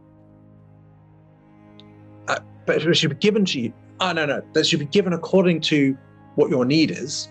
[2.26, 3.72] Uh, but it should be given to you.
[4.00, 4.42] Oh, no, no.
[4.54, 5.96] That should be given according to
[6.34, 7.30] what your need is.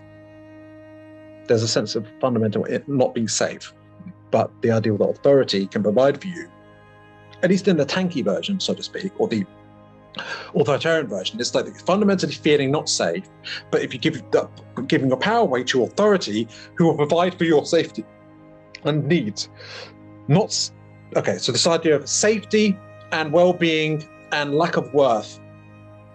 [1.48, 3.74] There's a sense of fundamental not being safe,
[4.32, 6.50] but the idea that authority can provide for you
[7.44, 9.46] at least in the tankie version, so to speak, or the
[10.56, 13.24] authoritarian version, it's like fundamentally feeling not safe.
[13.72, 14.22] But if you give
[14.88, 18.06] giving your power away to authority, who will provide for your safety
[18.84, 19.50] and needs,
[20.28, 20.72] not
[21.15, 21.38] okay.
[21.38, 22.78] So this idea of safety
[23.12, 25.39] and well-being and lack of worth.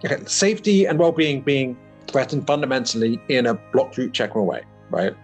[0.05, 5.15] Okay, safety and well-being being threatened fundamentally in a block root chakra way, right?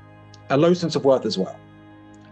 [0.49, 1.57] A low sense of worth as well,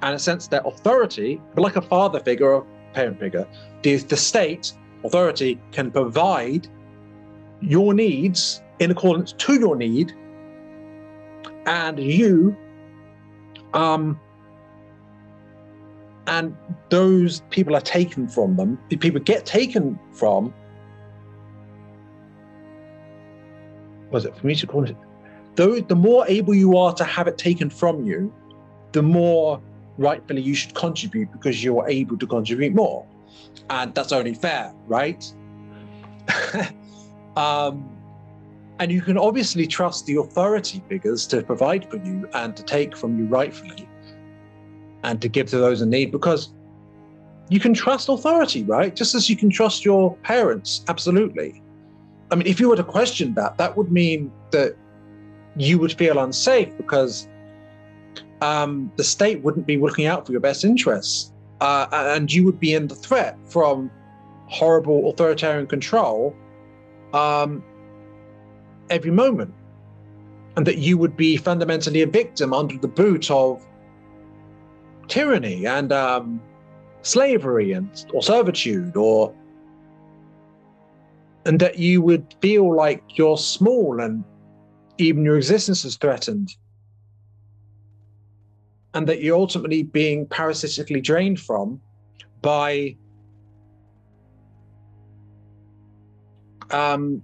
[0.01, 3.47] and a sense that authority, but like a father figure or parent figure,
[3.81, 6.67] the, the state authority can provide
[7.61, 10.13] your needs in accordance to your need,
[11.65, 12.55] and you,
[13.73, 14.19] um,
[16.27, 16.55] and
[16.89, 18.79] those people are taken from them.
[18.89, 20.53] The people get taken from.
[24.11, 24.95] Was it for me to call it?
[25.55, 28.33] Though the more able you are to have it taken from you,
[28.93, 29.61] the more
[29.99, 33.05] rightfully you should contribute because you're able to contribute more.
[33.69, 35.31] And that's only fair, right?
[37.35, 37.87] um,
[38.79, 42.95] and you can obviously trust the authority figures to provide for you and to take
[42.95, 43.87] from you rightfully
[45.03, 46.53] and to give to those in need because
[47.49, 48.95] you can trust authority, right?
[48.95, 51.61] Just as you can trust your parents, absolutely.
[52.31, 54.77] I mean, if you were to question that, that would mean that
[55.57, 57.27] you would feel unsafe because
[58.41, 61.31] um, the state wouldn't be looking out for your best interests.
[61.61, 63.91] Uh, and you would be in the threat from
[64.47, 66.33] horrible authoritarian control
[67.13, 67.63] um,
[68.89, 69.53] every moment.
[70.55, 73.65] And that you would be fundamentally a victim under the boot of
[75.07, 76.41] tyranny and um,
[77.01, 79.33] slavery and or servitude or
[81.45, 84.23] and that you would feel like you're small and
[84.97, 86.55] even your existence is threatened
[88.93, 91.79] and that you're ultimately being parasitically drained from
[92.41, 92.95] by
[96.71, 97.21] um,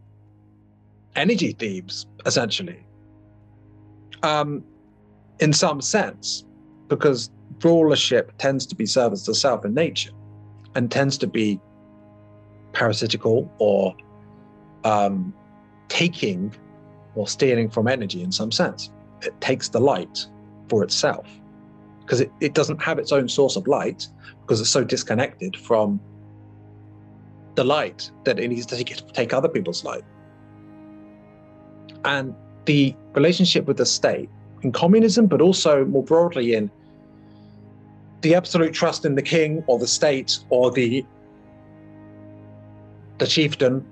[1.16, 2.86] energy thieves, essentially,
[4.24, 4.64] um,
[5.40, 6.46] in some sense,
[6.88, 7.30] because
[7.64, 10.12] rulership tends to be service to self in nature
[10.76, 11.60] and tends to be
[12.74, 13.96] parasitical or
[14.84, 15.34] um,
[15.88, 16.54] taking
[17.16, 18.92] or stealing from energy in some sense.
[19.22, 20.28] It takes the light
[20.68, 21.26] for itself
[22.06, 24.08] because it, it doesn't have its own source of light
[24.42, 26.00] because it's so disconnected from
[27.56, 30.04] the light that it needs to take, take other people's light.
[32.04, 34.30] And the relationship with the state
[34.62, 36.70] in communism, but also more broadly in
[38.22, 41.06] the absolute trust in the king or the state or the
[43.18, 43.86] the chieftain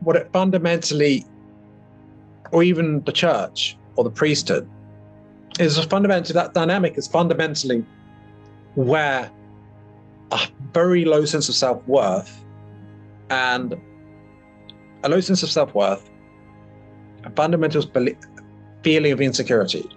[0.00, 1.24] what it fundamentally
[2.52, 4.68] or even the church or the priesthood
[5.58, 7.84] is fundamentally that dynamic is fundamentally
[8.74, 9.30] where
[10.30, 10.40] a
[10.72, 12.44] very low sense of self-worth
[13.30, 13.74] and
[15.04, 16.08] a low sense of self-worth
[17.24, 17.82] a fundamental
[18.82, 19.88] feeling of insecurity.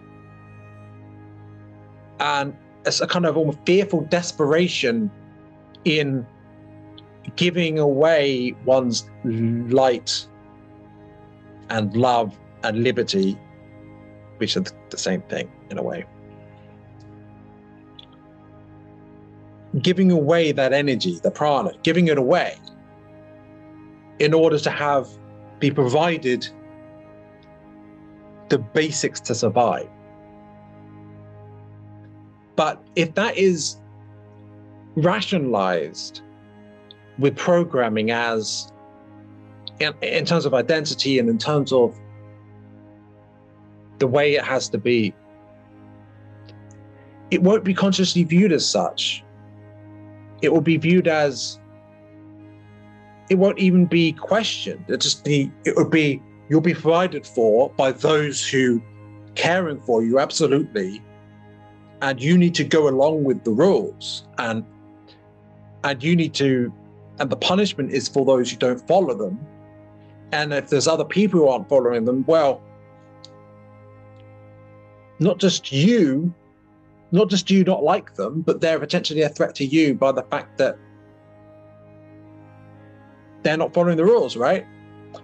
[2.20, 5.10] And it's a kind of almost fearful desperation
[5.86, 6.26] in
[7.36, 10.28] giving away one's light
[11.70, 13.38] and love and liberty
[14.38, 16.06] which are the same thing in a way.
[19.82, 22.58] Giving away that energy, the prana, giving it away
[24.20, 25.08] in order to have
[25.60, 26.48] be provided
[28.50, 29.90] the basics to survive.
[32.56, 33.78] But if that is
[34.96, 36.22] rationalized
[37.18, 38.72] with programming as
[39.80, 42.00] in, in terms of identity and in terms of
[44.00, 45.14] the way it has to be,
[47.32, 49.24] it won't be consciously viewed as such.
[50.42, 51.60] It will be viewed as
[53.30, 54.86] it won't even be questioned.
[54.88, 58.82] It just be it would be you'll be provided for by those who
[59.36, 61.02] caring for you absolutely
[62.02, 64.66] and you need to go along with the rules and
[65.84, 66.74] and you need to
[67.20, 69.40] and the punishment is for those who don't follow them
[70.32, 72.62] and if there's other people who aren't following them well
[75.20, 76.34] not just you,
[77.12, 80.24] not just you not like them, but they're potentially a threat to you by the
[80.24, 80.78] fact that
[83.44, 84.66] they're not following the rules, right?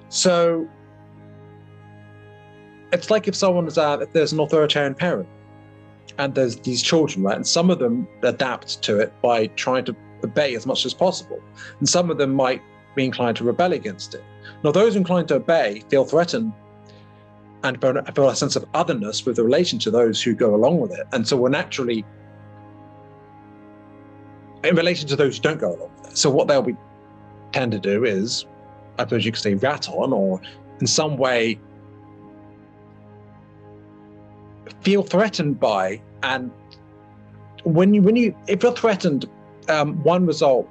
[0.09, 0.67] So
[2.93, 5.27] it's like if someone's uh, if there's an authoritarian parent
[6.17, 7.35] and there's these children, right?
[7.35, 11.41] And some of them adapt to it by trying to obey as much as possible,
[11.79, 12.61] and some of them might
[12.95, 14.23] be inclined to rebel against it.
[14.63, 16.53] Now, those inclined to obey feel threatened
[17.63, 21.07] and feel a sense of otherness with relation to those who go along with it.
[21.11, 22.05] And so we're naturally
[24.63, 26.17] in relation to those who don't go along with it.
[26.17, 26.75] So what they'll be
[27.51, 28.45] tend to do is,
[28.97, 30.41] I suppose you could say rat on or
[30.79, 31.59] in some way
[34.81, 36.51] feel threatened by and
[37.63, 39.29] when you when you if you're threatened
[39.69, 40.67] um, one result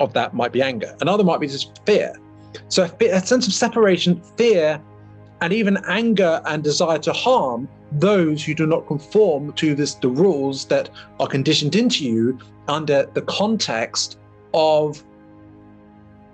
[0.00, 2.14] of that might be anger another might be just fear
[2.68, 4.80] so a sense of separation fear
[5.42, 10.08] and even anger and desire to harm those who do not conform to this the
[10.08, 14.18] rules that are conditioned into you under the context
[14.54, 15.04] of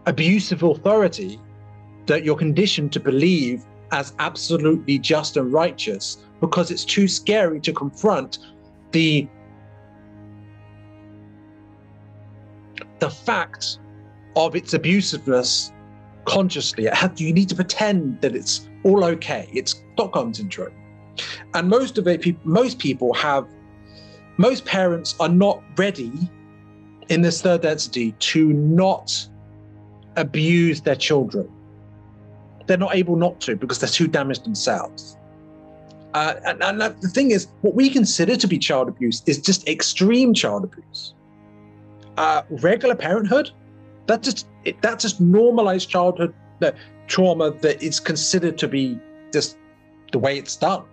[0.05, 1.41] abusive authority
[2.05, 7.73] that you're conditioned to believe as absolutely just and righteous because it's too scary to
[7.73, 8.39] confront
[8.93, 9.27] the
[12.99, 13.79] the fact
[14.37, 15.73] of its abusiveness
[16.27, 16.89] consciously.
[17.17, 19.49] You need to pretend that it's all okay.
[19.53, 20.75] It's Stockholm syndrome.
[21.55, 23.47] And most of it, most people have,
[24.37, 26.13] most parents are not ready
[27.09, 29.27] in this third density to not
[30.17, 31.49] abuse their children.
[32.67, 35.17] They're not able not to because they're too damaged themselves.
[36.15, 39.69] Uh, and, and the thing is, what we consider to be child abuse is just
[39.69, 41.15] extreme child abuse.
[42.17, 43.51] Uh, regular parenthood,
[44.07, 46.73] that just it, that just normalized childhood uh,
[47.09, 48.99] trauma that is considered to be
[49.33, 49.59] just
[50.13, 50.85] the way it's done.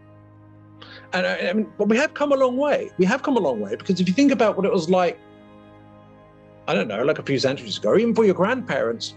[1.13, 2.91] And I, I mean, but we have come a long way.
[2.97, 5.19] We have come a long way because if you think about what it was like
[6.67, 9.15] I don't know, like a few centuries ago, even for your grandparents,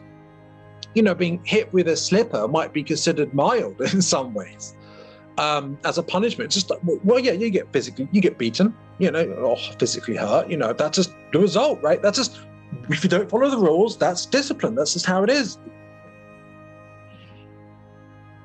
[0.94, 4.76] you know, being hit with a slipper might be considered mild in some ways
[5.38, 6.50] um, as a punishment.
[6.50, 10.50] Just like, well, yeah, you get physically, you get beaten, you know, or physically hurt.
[10.50, 12.02] You know, that's just the result, right?
[12.02, 12.38] That's just
[12.90, 14.74] if you don't follow the rules, that's discipline.
[14.74, 15.58] That's just how it is.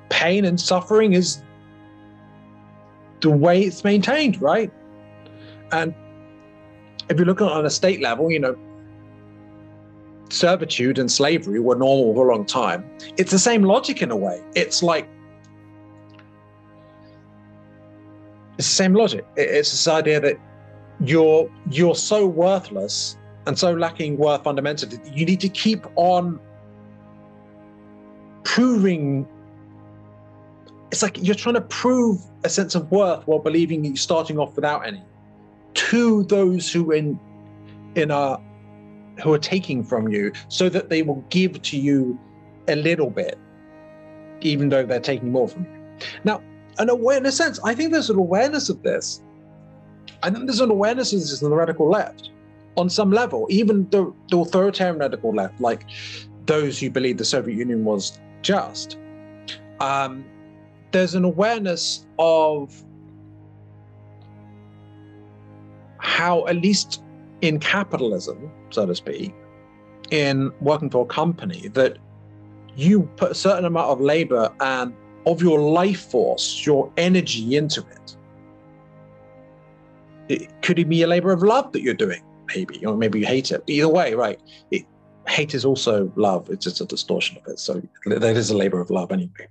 [0.08, 1.42] Pain and suffering is
[3.20, 4.72] the way it's maintained, right?
[5.72, 5.94] And
[7.08, 8.56] if you look at it on a state level, you know,
[10.30, 12.84] servitude and slavery were normal for a long time.
[13.16, 14.42] It's the same logic in a way.
[14.54, 15.08] It's like
[18.58, 19.26] it's the same logic.
[19.36, 20.36] It's this idea that
[21.00, 24.98] you're you're so worthless and so lacking worth fundamentally.
[25.12, 26.40] You need to keep on
[28.44, 29.28] proving.
[30.94, 34.54] It's like you're trying to prove a sense of worth while believing you're starting off
[34.54, 35.02] without any.
[35.90, 37.18] To those who in
[37.96, 38.40] in a
[39.20, 42.16] who are taking from you so that they will give to you
[42.68, 43.36] a little bit
[44.40, 45.98] even though they're taking more from you.
[46.22, 46.40] Now
[46.78, 49.20] an awareness sense i think there's an awareness of this.
[50.22, 52.30] I think there's an awareness of this in the radical left
[52.76, 55.86] on some level even the, the authoritarian radical left like
[56.46, 58.96] those who believe the soviet union was just.
[59.80, 60.24] Um,
[60.94, 62.72] there's an awareness of
[65.98, 67.02] how at least
[67.40, 69.34] in capitalism, so to speak,
[70.12, 71.98] in working for a company, that
[72.76, 74.94] you put a certain amount of labor and
[75.26, 78.16] of your life force, your energy into it.
[80.28, 82.22] It could it be a labor of love that you're doing,
[82.54, 83.64] maybe, or maybe you hate it.
[83.66, 84.40] Either way, right?
[84.70, 84.84] It,
[85.26, 86.50] hate is also love.
[86.50, 87.58] It's just a distortion of it.
[87.58, 89.48] So that is a labor of love anyway,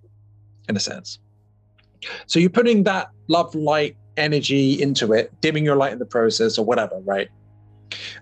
[0.70, 1.20] in a sense.
[2.28, 6.58] So you're putting that love, light, energy into it, dimming your light in the process
[6.58, 7.30] or whatever, right?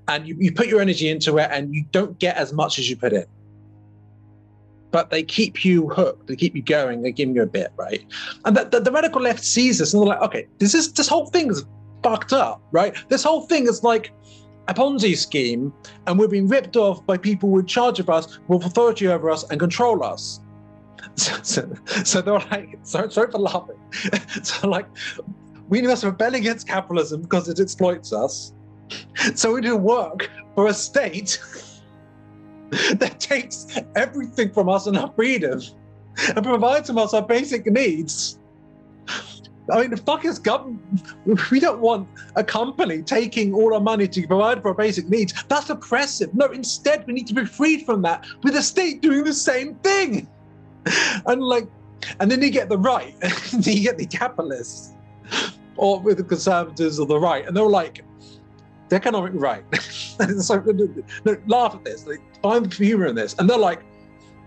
[0.07, 2.89] And you, you put your energy into it and you don't get as much as
[2.89, 3.25] you put in.
[4.91, 8.03] But they keep you hooked, they keep you going, they give you a bit, right?
[8.43, 11.07] And the, the, the radical left sees this and they're like, okay, this is this
[11.07, 11.63] whole thing is
[12.03, 12.95] fucked up, right?
[13.07, 14.11] This whole thing is like
[14.67, 15.73] a Ponzi scheme,
[16.07, 19.07] and we're being ripped off by people who are in charge of us, with authority
[19.07, 20.39] over us, and control us.
[21.15, 21.73] So, so,
[22.03, 23.77] so they're like, sorry, sorry for laughing.
[24.43, 24.87] so like,
[25.69, 28.53] we must rebel against capitalism because it exploits us.
[29.35, 31.39] So we do work for a state
[32.93, 35.61] that takes everything from us and our freedom
[36.35, 38.39] and provides from us our basic needs.
[39.71, 40.81] I mean, the fuck is government?
[41.49, 45.33] We don't want a company taking all our money to provide for our basic needs.
[45.47, 46.33] That's oppressive.
[46.33, 49.75] No, instead, we need to be freed from that with the state doing the same
[49.75, 50.27] thing.
[51.25, 51.67] And like,
[52.19, 53.15] and then you get the right,
[53.51, 54.93] you get the capitalists
[55.75, 58.03] or with the conservatives or the right, and they were like,
[58.89, 59.63] the economic right.
[59.81, 60.59] so
[61.25, 63.83] no, laugh at this, like, find the humor in this, and they're like,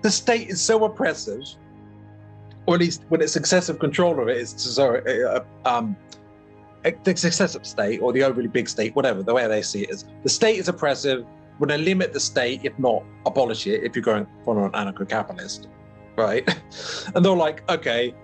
[0.02, 1.42] the state is so oppressive,
[2.66, 5.96] or at least when it's excessive control of it is so uh, um,
[6.82, 10.04] the excessive state or the overly big state, whatever the way they see it is,
[10.22, 11.24] the state is oppressive.
[11.58, 14.72] We're going to limit the state, if not abolish it, if you're going for an
[14.72, 15.68] anarcho-capitalist,
[16.16, 16.48] right?
[17.14, 18.14] And they're like, okay,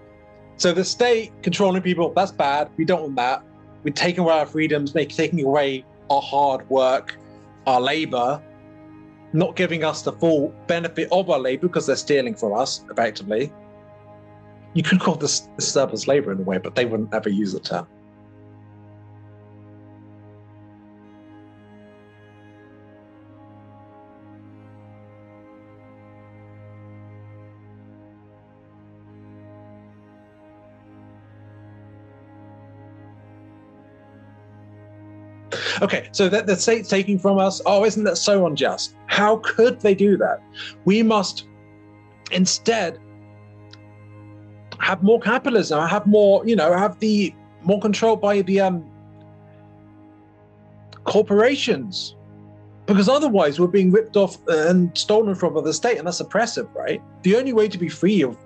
[0.57, 2.71] so the state controlling people, that's bad.
[2.77, 3.45] We don't want that.
[3.83, 7.17] We're taking away our freedoms, making taking away our hard work,
[7.67, 8.43] our labor,
[9.33, 13.53] not giving us the full benefit of our labor because they're stealing from us, effectively.
[14.75, 17.61] You could call this, this labor in a way, but they wouldn't ever use the
[17.61, 17.87] term.
[35.83, 37.63] Okay, so that the state's taking from us.
[37.65, 38.95] Oh, isn't that so unjust?
[39.07, 40.43] How could they do that?
[40.85, 41.47] We must
[42.33, 42.99] instead
[44.79, 48.85] have more capitalism, have more, you know, have the more control by the um,
[51.05, 52.15] corporations,
[52.87, 56.69] because otherwise we're being ripped off and stolen from by the state, and that's oppressive,
[56.75, 57.03] right?
[57.23, 58.37] The only way to be free of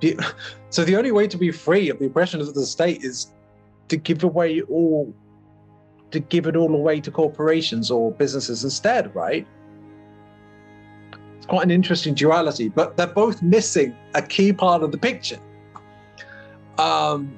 [0.00, 0.18] the,
[0.70, 3.32] so the only way to be free of the oppression of the state is
[3.88, 5.12] to give away all
[6.14, 9.46] to give it all away to corporations or businesses instead, right?
[11.36, 15.38] It's quite an interesting duality, but they're both missing a key part of the picture.
[16.78, 17.36] Um,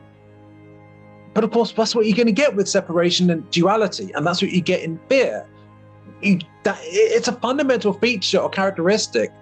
[1.35, 4.41] but of course, that's what you're going to get with separation and duality, and that's
[4.41, 5.47] what you get in fear.
[6.23, 9.33] You, that, it's a fundamental feature or characteristic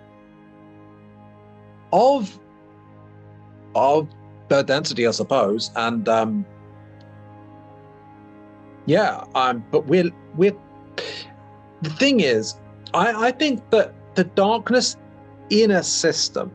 [1.93, 2.37] of
[3.77, 4.09] of
[4.49, 6.47] third density, I suppose, and um,
[8.87, 10.57] yeah, um, but we're we're
[11.83, 12.55] the thing is,
[12.93, 14.97] I, I think that the darkness
[15.51, 16.53] in a system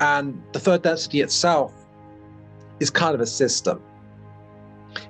[0.00, 1.72] and the third density itself
[2.80, 3.82] is kind of a system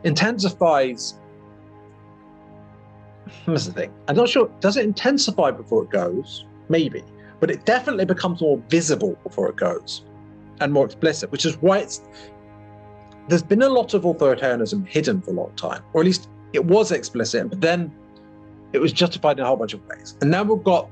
[0.04, 1.14] intensifies
[3.44, 3.92] Here's the thing.
[4.08, 4.50] I'm not sure.
[4.60, 6.44] Does it intensify before it goes?
[6.68, 7.02] Maybe,
[7.40, 10.02] but it definitely becomes more visible before it goes,
[10.60, 11.30] and more explicit.
[11.32, 12.02] Which is why it's.
[13.28, 16.64] There's been a lot of authoritarianism hidden for a long time, or at least it
[16.64, 17.92] was explicit, but then
[18.72, 20.16] it was justified in a whole bunch of ways.
[20.20, 20.88] And now we've got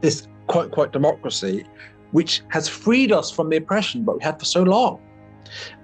[0.00, 1.64] this quote unquote democracy,
[2.12, 5.00] which has freed us from the oppression that we had for so long.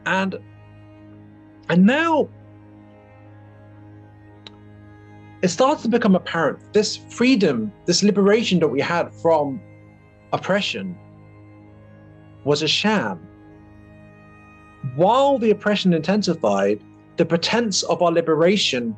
[0.05, 0.39] And
[1.69, 2.29] and now
[5.43, 9.61] it starts to become apparent this freedom, this liberation that we had from
[10.33, 10.97] oppression
[12.45, 13.26] was a sham.
[14.95, 16.81] While the oppression intensified,
[17.17, 18.97] the pretense of our liberation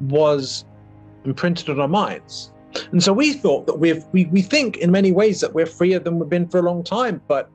[0.00, 0.64] was
[1.24, 2.52] imprinted on our minds.
[2.92, 5.98] And so we thought that we've, we, we think in many ways that we're freer
[5.98, 7.50] than we've been for a long time, but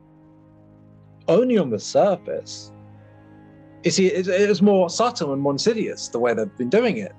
[1.27, 2.71] only on the surface.
[3.83, 6.97] You see, it, it was more subtle and more insidious the way they've been doing
[6.97, 7.13] it.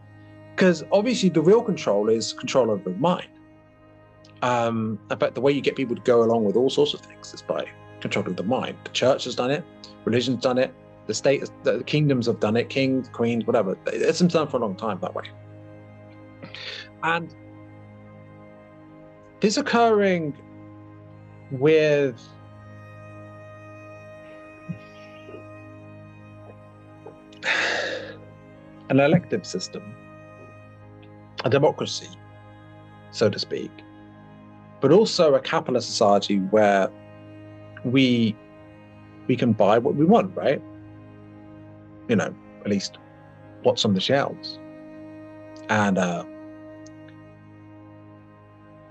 [0.55, 3.29] Because obviously, the real control is control over the mind.
[4.43, 7.01] Um, in fact, the way you get people to go along with all sorts of
[7.01, 7.67] things is by
[8.01, 8.77] controlling the mind.
[8.85, 9.65] The church has done it,
[10.05, 10.75] religion's done it,
[11.07, 13.77] the state, the kingdoms have done it, kings, queens, whatever.
[13.87, 15.25] It's been done for a long time that way.
[17.03, 17.35] And
[19.41, 20.37] this occurring
[21.51, 22.21] with
[28.91, 29.83] an elective system,
[31.45, 32.09] a democracy,
[33.13, 33.71] so to speak,
[34.81, 36.91] but also a capitalist society where
[37.85, 38.37] we
[39.27, 40.61] we can buy what we want, right?
[42.09, 42.99] You know, at least
[43.63, 44.59] what's on the shelves.
[45.69, 46.25] And uh,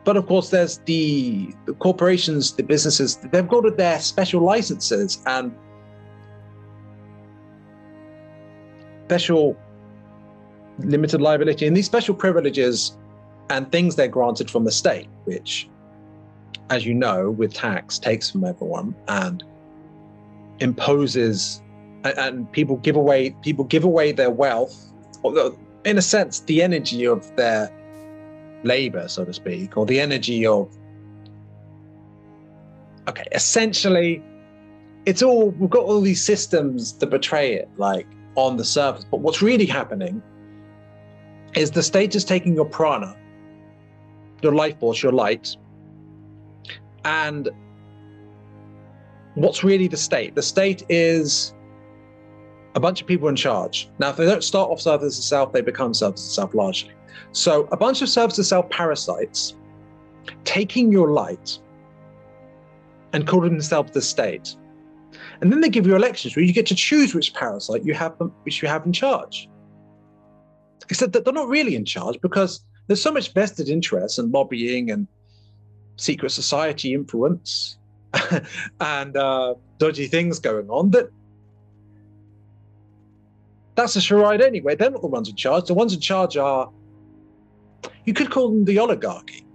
[0.09, 5.53] but of course, there's the, the corporations, the businesses, they've got their special licenses and
[9.05, 9.55] special
[10.79, 12.97] limited liability and these special privileges
[13.49, 15.69] and things they're granted from the state, which,
[16.69, 19.43] as you know, with tax takes from everyone and
[20.59, 21.61] imposes
[22.03, 24.91] and people give away people give away their wealth
[25.83, 27.69] in a sense the energy of their
[28.63, 30.69] labor so to speak or the energy of
[33.07, 34.23] okay essentially
[35.05, 39.05] it's all we've got all these systems that betray it like on the surface.
[39.09, 40.21] But what's really happening
[41.55, 43.15] is the state is taking your prana,
[44.41, 45.55] your life force, your light,
[47.05, 47.49] and
[49.35, 50.35] what's really the state?
[50.35, 51.53] The state is
[52.75, 53.89] a bunch of people in charge.
[53.99, 56.91] Now, if they don't start off service of self, they become service of self largely.
[57.31, 59.55] So, a bunch of service of self parasites
[60.43, 61.57] taking your light
[63.13, 64.55] and calling themselves the state
[65.41, 68.15] and then they give you elections where you get to choose which parasite you have
[68.43, 69.49] which you have in charge.
[70.89, 74.91] Except that they're not really in charge because there's so much vested interest and lobbying
[74.91, 75.07] and
[75.99, 77.77] secret society influence
[78.81, 81.09] and uh, dodgy things going on that
[83.75, 84.75] that's a charade anyway.
[84.75, 85.67] They're not the ones in charge.
[85.67, 86.69] The ones in charge are,
[88.03, 89.45] you could call them the oligarchy.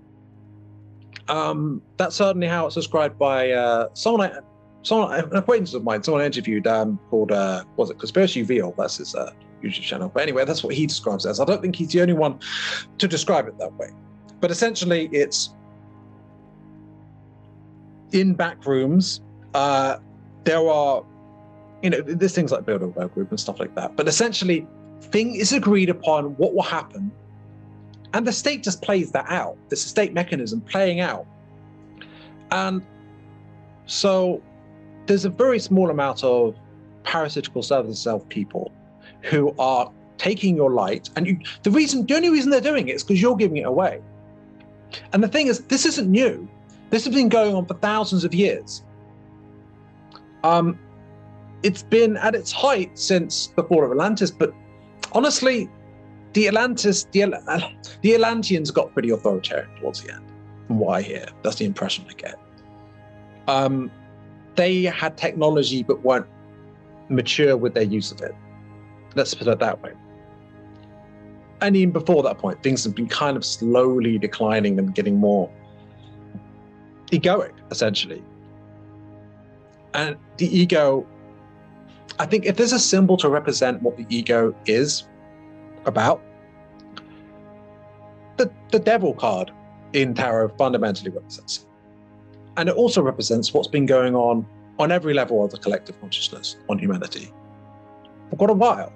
[1.29, 4.39] Um, that's certainly how it's described by uh, someone I,
[4.83, 8.75] someone, an acquaintance of mine, someone I interviewed um, called, uh, was it Conspiracy Reveal?
[8.79, 9.31] That's his uh,
[9.63, 10.11] YouTube channel.
[10.13, 11.41] But anyway, that's what he describes it as.
[11.41, 12.39] I don't think he's the only one
[12.99, 13.91] to describe it that way.
[14.41, 15.55] But essentially, it's
[18.15, 19.21] in back rooms.
[19.53, 19.99] Uh,
[20.45, 21.05] there are,
[21.83, 23.97] you know, there's things like Bilderberg Group and stuff like that.
[23.97, 24.67] But essentially,
[25.01, 27.11] thing is agreed upon what will happen,
[28.15, 29.57] and the state just plays that out.
[29.71, 31.27] It's a state mechanism playing out,
[32.51, 32.83] and
[33.87, 34.43] so
[35.07, 36.57] there's a very small amount of
[37.03, 38.73] parasitical service self people
[39.23, 42.95] who are taking your light and you the reason the only reason they're doing it
[42.95, 44.01] is because you're giving it away
[45.13, 46.49] and the thing is this isn't new
[46.95, 48.85] this has been going on for thousands of years
[50.45, 50.79] um
[51.63, 54.53] it's been at its height since the fall of atlantis but
[55.13, 55.69] honestly
[56.35, 57.21] the atlantis the,
[58.03, 60.25] the atlanteans got pretty authoritarian towards the end
[60.89, 62.39] i hear that's the impression i get
[63.49, 63.91] um
[64.57, 66.27] they had technology but weren't
[67.09, 68.35] mature with their use of it.
[69.15, 69.93] Let's put it that way.
[71.61, 75.51] And even before that point, things have been kind of slowly declining and getting more
[77.07, 78.23] egoic, essentially.
[79.95, 81.07] And the ego,
[82.19, 85.07] I think if there's a symbol to represent what the ego is,
[85.87, 86.23] about,
[88.37, 89.53] the, the devil card
[89.93, 91.67] in tarot fundamentally represents.
[92.57, 94.47] And it also represents what's been going on
[94.79, 97.33] on every level of the collective consciousness on humanity
[98.31, 98.93] for quite a while.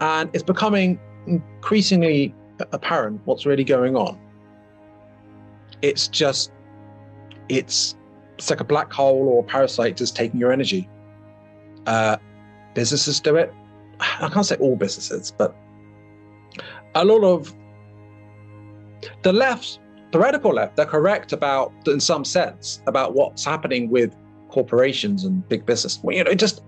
[0.00, 2.34] And it's becoming increasingly
[2.72, 4.18] apparent what's really going on.
[5.82, 6.52] It's just,
[7.48, 7.96] it's,
[8.36, 10.88] it's like a black hole or a parasite just taking your energy.
[11.86, 12.16] Uh,
[12.74, 13.52] businesses do it.
[14.00, 15.54] I can't say all businesses, but
[16.94, 17.54] a lot of
[19.22, 19.80] the left,
[20.12, 24.14] the radical left, they're correct about, in some sense, about what's happening with
[24.48, 26.00] corporations and big business.
[26.02, 26.62] Well, you know, just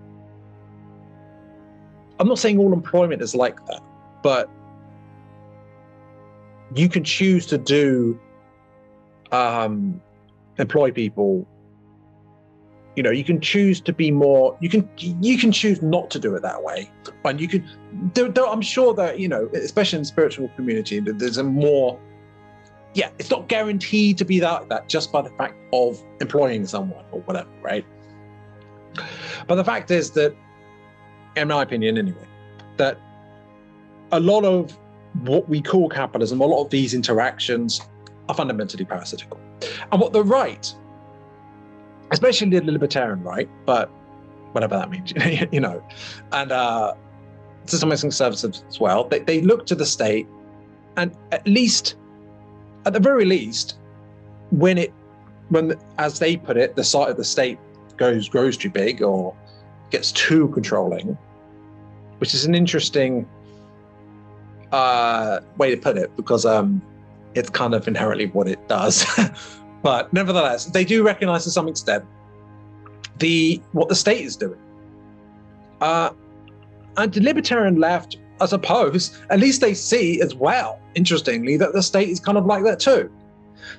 [2.19, 3.81] I'm not saying all employment is like that,
[4.21, 4.47] but
[6.75, 8.19] you can choose to do
[9.31, 9.99] um,
[10.61, 11.47] employ people.
[12.95, 14.57] You know, you can choose to be more.
[14.61, 16.91] You can you can choose not to do it that way,
[17.25, 17.65] and you can.
[18.37, 21.99] I'm sure that you know, especially in the spiritual community, there's a more
[22.93, 27.05] yeah, it's not guaranteed to be that that just by the fact of employing someone
[27.11, 27.85] or whatever, right?
[29.47, 30.35] But the fact is that,
[31.37, 32.27] in my opinion, anyway,
[32.77, 32.99] that
[34.11, 34.77] a lot of
[35.23, 37.81] what we call capitalism, a lot of these interactions
[38.31, 39.37] are fundamentally parasitical.
[39.91, 40.73] And what the right,
[42.11, 43.89] especially the libertarian right, but
[44.53, 45.13] whatever that means,
[45.51, 45.83] you know,
[46.31, 46.93] and uh,
[47.67, 50.27] to some extent conservatives as well, they, they look to the state
[50.97, 51.95] and at least
[52.85, 53.77] at the very least,
[54.49, 54.93] when it,
[55.49, 57.59] when as they put it, the side of the state
[57.97, 59.35] goes grows too big or
[59.91, 61.17] gets too controlling,
[62.19, 63.27] which is an interesting
[64.71, 66.81] uh, way to put it because um,
[67.35, 69.05] it's kind of inherently what it does.
[69.83, 72.03] but nevertheless, they do recognize to some extent
[73.19, 74.59] the what the state is doing.
[75.79, 76.11] Uh,
[76.97, 81.83] and the libertarian left I suppose, at least they see as well, interestingly, that the
[81.83, 83.09] state is kind of like that too.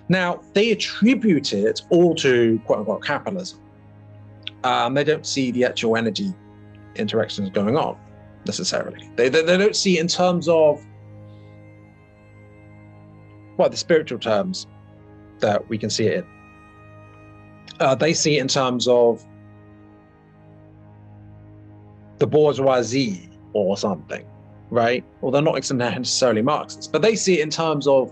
[0.09, 3.59] Now, they attribute it all to quote unquote capitalism.
[4.62, 6.32] Um, they don't see the actual energy
[6.94, 7.96] interactions going on
[8.46, 9.11] necessarily.
[9.16, 10.86] They, they, they don't see in terms of,
[13.57, 14.66] well, the spiritual terms
[15.40, 16.26] that we can see it in.
[17.80, 19.24] Uh, they see it in terms of
[22.18, 24.24] the bourgeoisie or something
[24.72, 25.05] right?
[25.20, 28.11] Well, they're not necessarily Marxists, but they see it in terms of,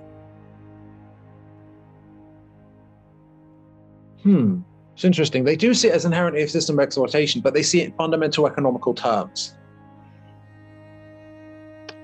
[4.22, 4.58] hmm,
[4.94, 5.44] it's interesting.
[5.44, 7.92] They do see it as inherently a system of exploitation, but they see it in
[7.94, 9.54] fundamental economical terms.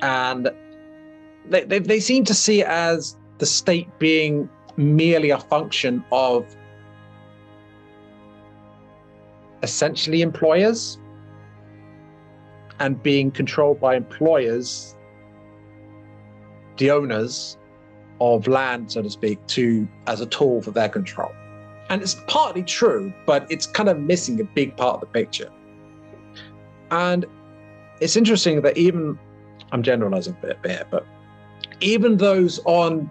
[0.01, 0.49] And
[1.51, 6.57] they, they, they seem to see it as the state being merely a function of
[9.63, 10.99] essentially employers
[12.79, 14.95] and being controlled by employers,
[16.77, 17.57] the owners
[18.21, 21.33] of land, so to speak, to as a tool for their control.
[21.89, 25.51] And it's partly true, but it's kind of missing a big part of the picture.
[26.91, 27.25] And
[28.01, 29.19] it's interesting that even
[29.73, 31.07] I'm generalizing a bit here, but
[31.81, 33.11] even those on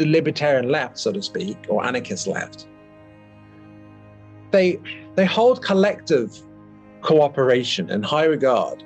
[0.00, 2.66] the libertarian left, so to speak, or anarchist left,
[4.50, 4.80] they
[5.14, 6.40] they hold collective
[7.02, 8.82] cooperation in high regard.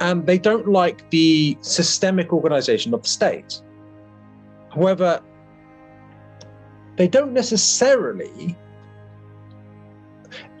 [0.00, 3.60] And they don't like the systemic organization of the state.
[4.74, 5.20] However,
[6.96, 8.56] they don't necessarily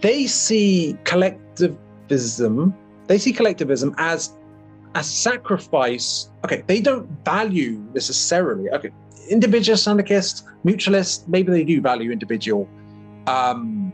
[0.02, 2.74] they see collectivism
[3.06, 4.35] they see collectivism as
[4.96, 8.90] a sacrifice okay they don't value necessarily okay
[9.28, 12.68] individualist anarchists mutualists maybe they do value individual
[13.26, 13.92] um,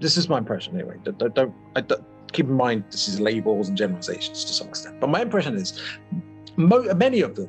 [0.00, 0.96] this is my impression anyway.
[1.02, 5.00] Don't, don't, don't, keep in mind this is labels and generalizations to some extent.
[5.00, 5.80] But my impression is
[6.56, 7.48] mo- many of them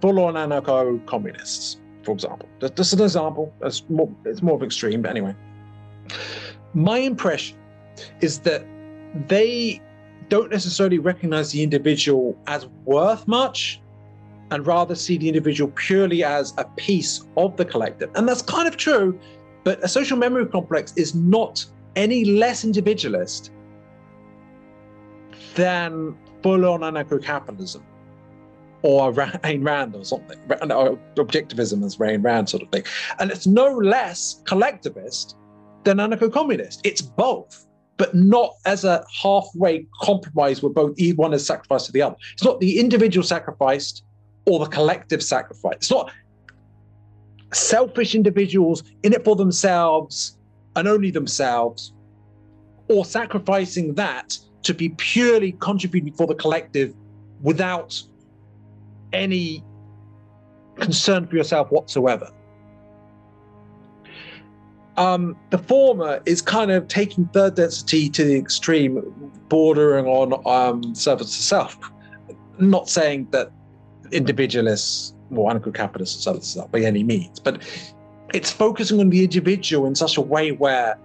[0.00, 2.48] full-on anarcho-communists, for example.
[2.60, 3.54] This is an example.
[3.62, 5.34] It's more, it's more of extreme, but anyway.
[6.74, 7.56] My impression
[8.20, 8.64] is that
[9.26, 9.80] they
[10.28, 13.80] don't necessarily recognize the individual as worth much
[14.50, 18.10] and rather see the individual purely as a piece of the collective.
[18.14, 19.18] And that's kind of true
[19.68, 21.62] but a social memory complex is not
[21.94, 23.50] any less individualist
[25.56, 27.84] than full on anarcho capitalism
[28.80, 29.12] or
[29.44, 30.38] Ayn Rand or something,
[30.70, 32.84] or objectivism as Ayn Rand sort of thing.
[33.18, 35.36] And it's no less collectivist
[35.84, 36.80] than anarcho communist.
[36.82, 37.66] It's both,
[37.98, 42.16] but not as a halfway compromise where both one is sacrificed to the other.
[42.32, 44.04] It's not the individual sacrificed
[44.46, 45.74] or the collective sacrifice.
[45.76, 46.10] It's not
[47.52, 50.38] selfish individuals in it for themselves
[50.76, 51.92] and only themselves,
[52.88, 56.94] or sacrificing that to be purely contributing for the collective
[57.42, 58.00] without
[59.12, 59.64] any
[60.76, 62.30] concern for yourself whatsoever.
[64.98, 69.00] Um, the former is kind of taking third density to the extreme,
[69.48, 71.78] bordering on um, service to self.
[72.58, 73.52] Not saying that
[74.10, 77.62] individualists or anarcho-capitalists are service to self by any means, but
[78.34, 80.98] it's focusing on the individual in such a way where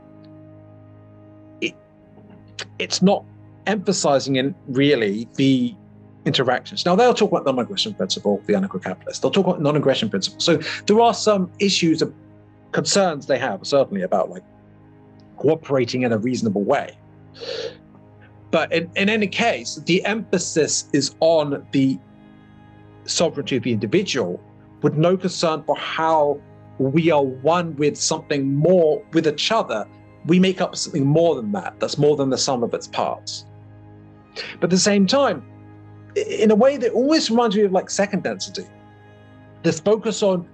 [1.62, 1.76] it,
[2.80, 3.24] it's not
[3.68, 5.76] emphasizing in really the
[6.26, 6.84] interactions.
[6.84, 9.22] Now they'll talk about non-aggression principle, the anarcho-capitalist.
[9.22, 10.40] They'll talk about non-aggression principle.
[10.40, 12.12] So there are some issues of
[12.74, 14.44] concerns they have certainly about like
[15.38, 16.98] cooperating in a reasonable way.
[18.52, 21.98] But in, in any case, the emphasis is on the
[23.06, 24.40] sovereignty of the individual
[24.82, 26.40] with no concern for how
[26.78, 29.88] we are one with something more with each other.
[30.26, 31.80] We make up something more than that.
[31.80, 33.46] That's more than the sum of its parts.
[34.56, 35.44] But at the same time,
[36.16, 38.66] in a way that always reminds me of like second density,
[39.64, 40.48] this focus on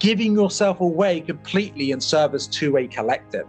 [0.00, 3.46] giving yourself away completely in service to a collective.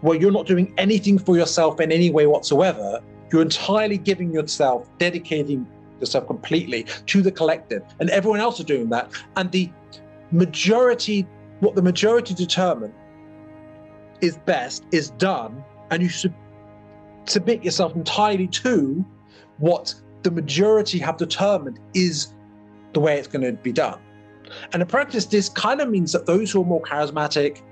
[0.00, 4.88] Where you're not doing anything for yourself in any way whatsoever, you're entirely giving yourself,
[4.98, 5.66] dedicating
[5.98, 9.10] yourself completely to the collective, and everyone else is doing that.
[9.36, 9.70] And the
[10.30, 11.26] majority,
[11.58, 12.94] what the majority determine
[14.22, 16.34] is best, is done, and you should
[17.26, 19.04] submit yourself entirely to
[19.58, 22.34] what the majority have determined is
[22.92, 23.98] the way it's going to be done.
[24.72, 27.62] And in practice, this kind of means that those who are more charismatic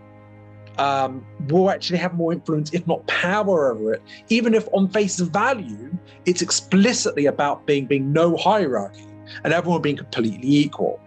[0.79, 5.19] um, will actually have more influence, if not power over it, even if on face
[5.19, 9.07] value, it's explicitly about being being no hierarchy
[9.45, 11.01] and everyone being completely equal.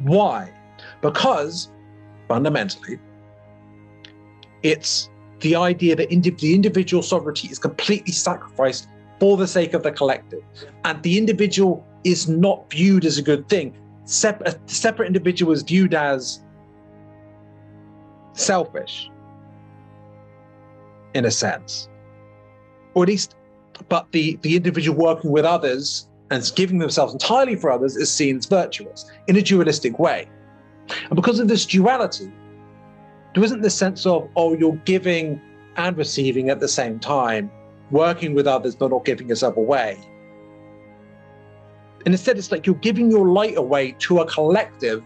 [0.00, 0.52] Why?
[1.02, 1.70] Because
[2.28, 2.98] fundamentally,
[4.62, 8.88] it's the idea that indi- the individual sovereignty is completely sacrificed
[9.18, 10.42] for the sake of the collective.
[10.84, 13.74] And the individual is not viewed as a good thing.
[14.04, 16.42] Sep- a separate individual is viewed as
[18.32, 19.10] selfish,
[21.14, 21.88] in a sense,
[22.94, 23.36] or at least,
[23.88, 28.38] but the, the individual working with others and giving themselves entirely for others is seen
[28.38, 30.28] as virtuous in a dualistic way.
[31.08, 32.32] And because of this duality,
[33.34, 35.40] there isn't this sense of, oh, you're giving
[35.76, 37.50] and receiving at the same time,
[37.90, 39.98] working with others but not giving yourself away.
[42.04, 45.04] And instead, it's like you're giving your light away to a collective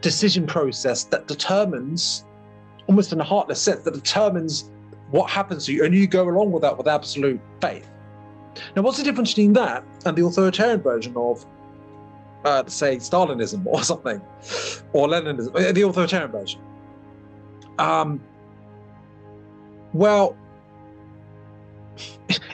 [0.00, 2.24] decision process that determines,
[2.88, 4.70] almost in a heartless sense, that determines
[5.10, 7.88] what happens to you, and you go along with that with absolute faith.
[8.76, 11.46] Now, what's the difference between that and the authoritarian version of,
[12.44, 14.20] uh, say, Stalinism or something,
[14.92, 16.60] or Leninism, uh, the authoritarian version?
[17.78, 18.20] Um,
[19.92, 20.36] well,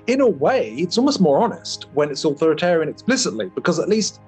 [0.09, 4.21] in a way, it's almost more honest when it's authoritarian explicitly, because at least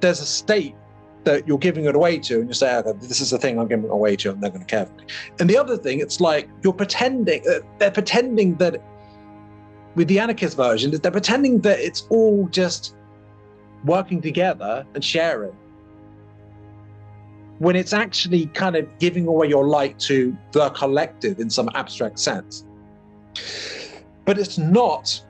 [0.00, 0.74] there's a state
[1.24, 3.66] that you're giving it away to, and you say, okay, this is the thing I'm
[3.66, 5.04] giving it away to, and they're going to care for me.
[5.40, 8.80] And the other thing, it's like you're pretending, uh, they're pretending that
[9.96, 12.94] with the anarchist version, they're pretending that it's all just
[13.84, 15.56] working together and sharing.
[17.58, 22.20] When it's actually kind of giving away your light to the collective in some abstract
[22.20, 22.64] sense.
[24.28, 25.24] But it's not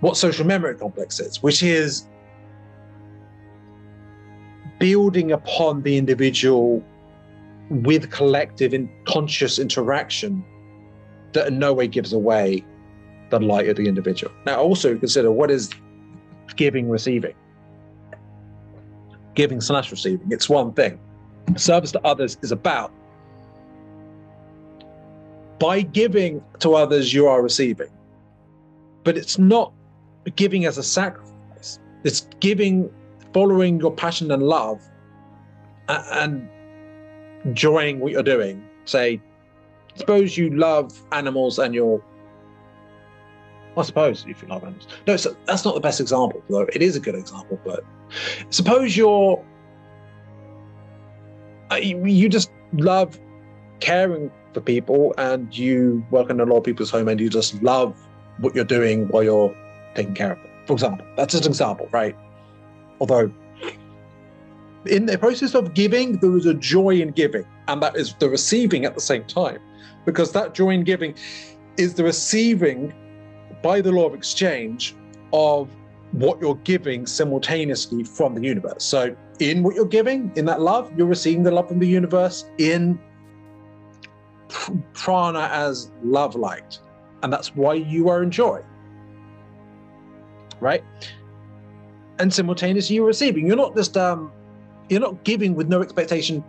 [0.00, 2.06] what social memory complex is, which is
[4.78, 6.84] building upon the individual
[7.70, 10.44] with collective and conscious interaction
[11.32, 12.62] that in no way gives away
[13.30, 14.34] the light of the individual.
[14.44, 15.70] Now, also consider what is
[16.56, 17.34] giving, receiving.
[19.34, 21.00] Giving slash receiving, it's one thing.
[21.56, 22.92] Service to others is about
[25.64, 27.88] by giving to others, you are receiving.
[29.02, 29.72] But it's not
[30.36, 32.90] giving as a sacrifice, it's giving
[33.32, 34.82] following your passion and love
[35.88, 36.46] and
[37.46, 38.62] enjoying what you're doing.
[38.84, 39.22] Say,
[39.94, 42.04] suppose you love animals and you're
[43.78, 44.86] I suppose if you love animals.
[45.06, 46.68] No, so that's not the best example, though.
[46.74, 47.82] It is a good example, but
[48.50, 49.42] suppose you're
[51.70, 53.18] uh, you just love
[53.80, 57.62] caring for people and you work in a lot of people's home and you just
[57.62, 57.96] love
[58.38, 59.54] what you're doing while you're
[59.94, 60.50] taking care of them.
[60.66, 62.16] For example, that's just an example, right?
[63.00, 63.32] Although
[64.86, 68.28] in the process of giving, there is a joy in giving, and that is the
[68.28, 69.58] receiving at the same time,
[70.04, 71.14] because that joy in giving
[71.76, 72.92] is the receiving
[73.62, 74.94] by the law of exchange
[75.32, 75.68] of
[76.12, 78.84] what you're giving simultaneously from the universe.
[78.84, 82.44] So, in what you're giving, in that love, you're receiving the love from the universe.
[82.58, 83.00] In
[84.92, 86.78] prana as love light,
[87.22, 88.62] and that's why you are in joy.
[90.60, 90.84] Right?
[92.18, 93.46] And simultaneously you're receiving.
[93.46, 94.30] You're not just um
[94.88, 96.44] you're not giving with no expectation.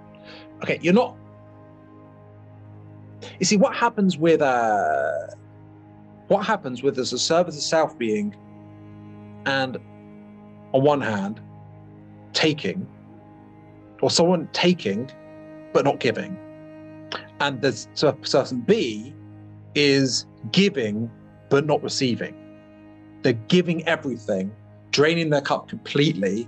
[0.63, 1.17] Okay, you're not
[3.39, 5.27] you see what happens with uh
[6.27, 8.35] what happens with as a service of self being
[9.45, 9.77] and
[10.73, 11.39] on one hand
[12.33, 12.87] taking
[14.01, 15.09] or someone taking
[15.73, 16.37] but not giving
[17.39, 19.13] and the person b
[19.75, 21.09] is giving
[21.49, 22.35] but not receiving
[23.21, 24.51] they're giving everything
[24.91, 26.47] draining their cup completely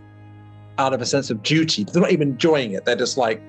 [0.77, 3.41] out of a sense of duty they're not even enjoying it they're just like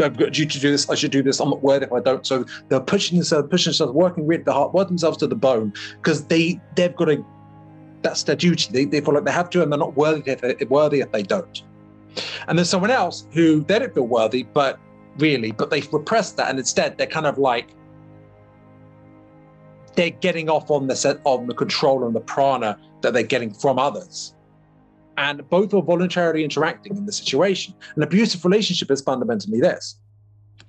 [0.00, 0.88] I've got you to do this.
[0.88, 1.40] I should do this.
[1.40, 2.26] I'm not worthy if I don't.
[2.26, 6.24] So they're pushing themselves, pushing themselves, working really hard, working themselves to the bone because
[6.26, 7.24] they they've got to.
[8.02, 8.68] That's their duty.
[8.72, 11.12] They, they feel like they have to, and they're not worthy if they, worthy if
[11.12, 11.62] they don't.
[12.48, 14.80] And there's someone else who they don't feel worthy, but
[15.18, 17.74] really, but they repress that, and instead they're kind of like
[19.94, 23.52] they're getting off on the set on the control and the prana that they're getting
[23.52, 24.34] from others
[25.18, 27.74] and both are voluntarily interacting in the situation.
[27.96, 29.98] An abusive relationship is fundamentally this,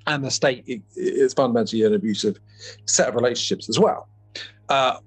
[0.08, 2.39] and the state is fundamentally an abusive
[2.86, 4.08] set of relationships as well.
[4.70, 4.98] Uh,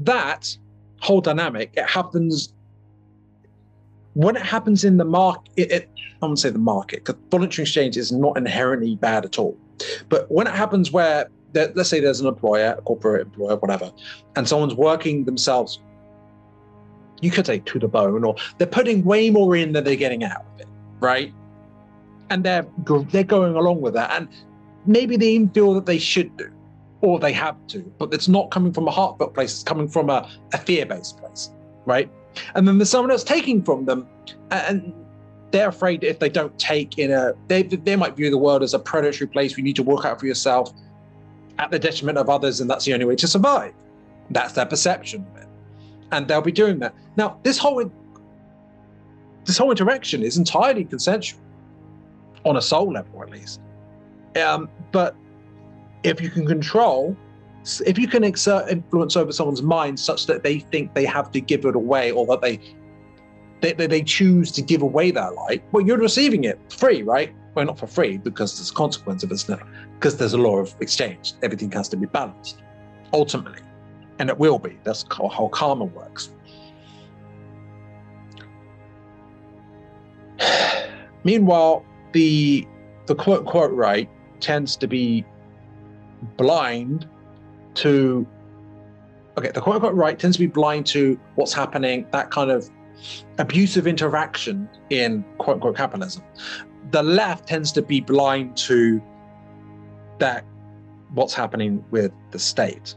[0.00, 0.56] that
[1.00, 2.52] whole dynamic it happens
[4.18, 5.52] when it happens in the market.
[5.56, 5.90] It,
[6.20, 9.56] I wouldn't say the market because voluntary exchange is not inherently bad at all,
[10.08, 13.92] but when it happens where let's say there's an employer, a corporate employer, whatever,
[14.34, 15.78] and someone's working themselves
[17.20, 20.24] you could say to the bone, or they're putting way more in than they're getting
[20.24, 20.68] out of it,
[21.00, 21.32] right?
[22.30, 22.66] And they're
[23.10, 24.28] they're going along with that, and
[24.86, 26.50] maybe they even feel that they should do,
[27.00, 30.10] or they have to, but it's not coming from a heartfelt place; it's coming from
[30.10, 31.50] a, a fear-based place,
[31.86, 32.10] right?
[32.54, 34.06] And then there's someone else taking from them,
[34.50, 34.92] and
[35.50, 38.74] they're afraid if they don't take in a they they might view the world as
[38.74, 39.52] a predatory place.
[39.52, 40.72] where You need to work out for yourself
[41.58, 43.72] at the detriment of others, and that's the only way to survive.
[44.30, 45.48] That's their perception of it
[46.12, 46.94] and they'll be doing that.
[47.16, 47.90] Now, this whole
[49.44, 51.40] this whole interaction is entirely consensual,
[52.44, 53.60] on a soul level at least.
[54.36, 55.16] Um, but
[56.02, 57.16] if you can control,
[57.86, 61.40] if you can exert influence over someone's mind such that they think they have to
[61.40, 62.60] give it away, or that they
[63.60, 67.34] they, they, choose to give away their light, well, you're receiving it free, right?
[67.56, 69.44] Well, not for free because there's a consequence of it,
[69.94, 71.32] because there's a law of exchange.
[71.42, 72.62] Everything has to be balanced,
[73.12, 73.62] ultimately
[74.18, 74.78] and it will be.
[74.84, 76.30] That's how karma works.
[81.24, 82.66] Meanwhile, the
[83.06, 84.10] the quote quote right
[84.40, 85.24] tends to be
[86.36, 87.08] blind
[87.78, 88.26] to
[89.36, 92.68] okay, the quote unquote right tends to be blind to what's happening, that kind of
[93.38, 96.22] abusive interaction in quote unquote capitalism.
[96.90, 99.02] The left tends to be blind to
[100.18, 100.44] that
[101.14, 102.96] what's happening with the state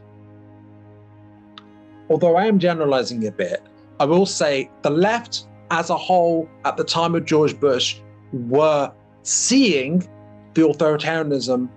[2.12, 3.62] although I am generalizing a bit,
[3.98, 7.96] I will say the left as a whole at the time of George Bush
[8.32, 10.06] were seeing
[10.52, 11.70] the authoritarianism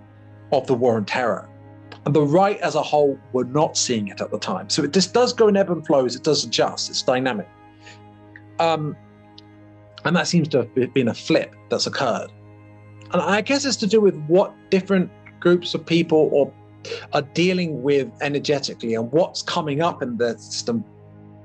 [0.52, 1.48] of the war on terror.
[2.06, 4.70] And the right as a whole were not seeing it at the time.
[4.70, 7.48] So it just does go in ebb and flows, it does adjust, it's dynamic.
[8.60, 8.96] Um,
[10.04, 12.30] and that seems to have been a flip that's occurred.
[13.12, 16.52] And I guess it's to do with what different groups of people or
[17.12, 20.84] are dealing with energetically and what's coming up in the system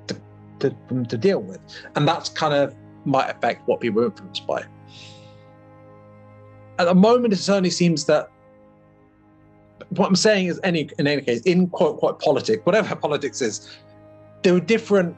[0.07, 0.21] to,
[0.59, 1.59] to, to deal with.
[1.95, 4.63] And that's kind of might affect what people are influenced by.
[6.77, 8.30] At the moment, it certainly seems that
[9.91, 13.69] what I'm saying is, any in any case, in quote quote politics, whatever politics is,
[14.43, 15.15] there are different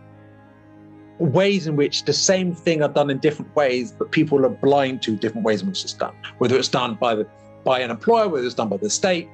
[1.19, 5.01] ways in which the same thing are done in different ways, but people are blind
[5.03, 6.13] to different ways in which it's done.
[6.39, 7.27] Whether it's done by the
[7.63, 9.29] by an employer, whether it's done by the state,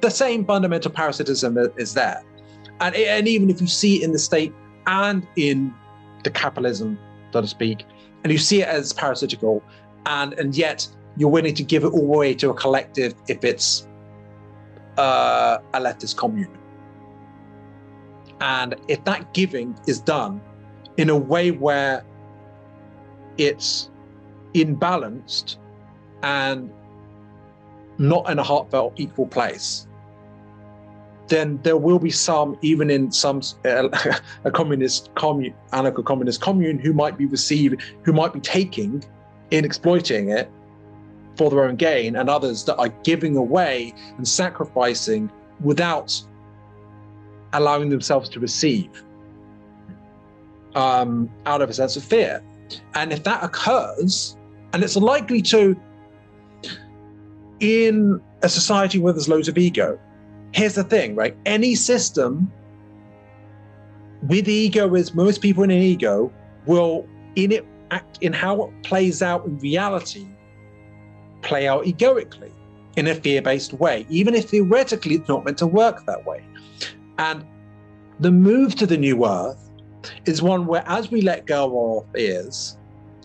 [0.00, 2.22] the same fundamental parasitism is there.
[2.80, 4.52] And, and even if you see it in the state
[4.86, 5.72] and in
[6.24, 6.98] the capitalism,
[7.32, 7.84] so to speak,
[8.24, 9.62] and you see it as parasitical,
[10.06, 13.86] and, and yet you're willing to give it all away to a collective if it's
[14.98, 16.58] uh, a leftist commune.
[18.40, 20.40] And if that giving is done
[20.96, 22.04] in a way where
[23.38, 23.90] it's
[24.54, 25.56] imbalanced
[26.22, 26.70] and
[27.98, 29.86] not in a heartfelt equal place,
[31.28, 33.88] then there will be some, even in some uh,
[34.44, 39.02] a communist commune, anarcho-communist commune, who might be receiving, who might be taking
[39.50, 40.50] in exploiting it
[41.36, 45.30] for their own gain, and others that are giving away and sacrificing
[45.60, 46.22] without
[47.52, 48.90] allowing themselves to receive
[50.74, 52.42] um, out of a sense of fear.
[52.94, 54.36] And if that occurs,
[54.72, 55.80] and it's likely to,
[57.60, 59.98] in a society where there's loads of ego.
[60.52, 61.36] Here's the thing, right?
[61.46, 62.52] Any system
[64.28, 66.32] with ego is most people in an ego
[66.66, 67.06] will
[67.36, 70.26] in it act in how it plays out in reality
[71.44, 72.52] play out egoically
[72.96, 76.44] in a fear-based way even if theoretically it's not meant to work that way.
[77.18, 77.44] And
[78.20, 79.70] the move to the new earth
[80.26, 82.78] is one where as we let go of fears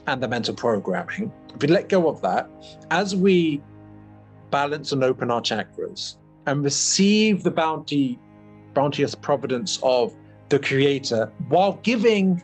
[0.08, 2.50] and the mental programming if we let go of that
[2.90, 3.62] as we
[4.50, 6.16] balance and open our chakras
[6.46, 8.20] and receive the bounty
[8.74, 10.16] bounteous providence of
[10.50, 12.42] the creator while giving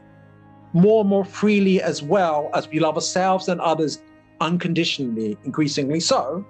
[0.73, 4.01] more and more freely as well as we love ourselves and others
[4.41, 6.45] unconditionally, increasingly so.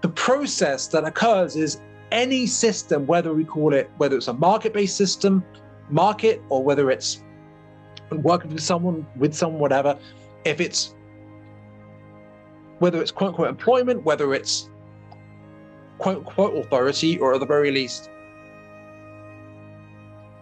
[0.00, 1.80] The process that occurs is
[2.12, 5.44] any system, whether we call it, whether it's a market based system,
[5.90, 7.22] market, or whether it's
[8.10, 9.98] working with someone, with someone, whatever,
[10.44, 10.94] if it's
[12.78, 14.68] whether it's quote unquote employment, whether it's
[15.98, 18.10] quote unquote authority, or at the very least,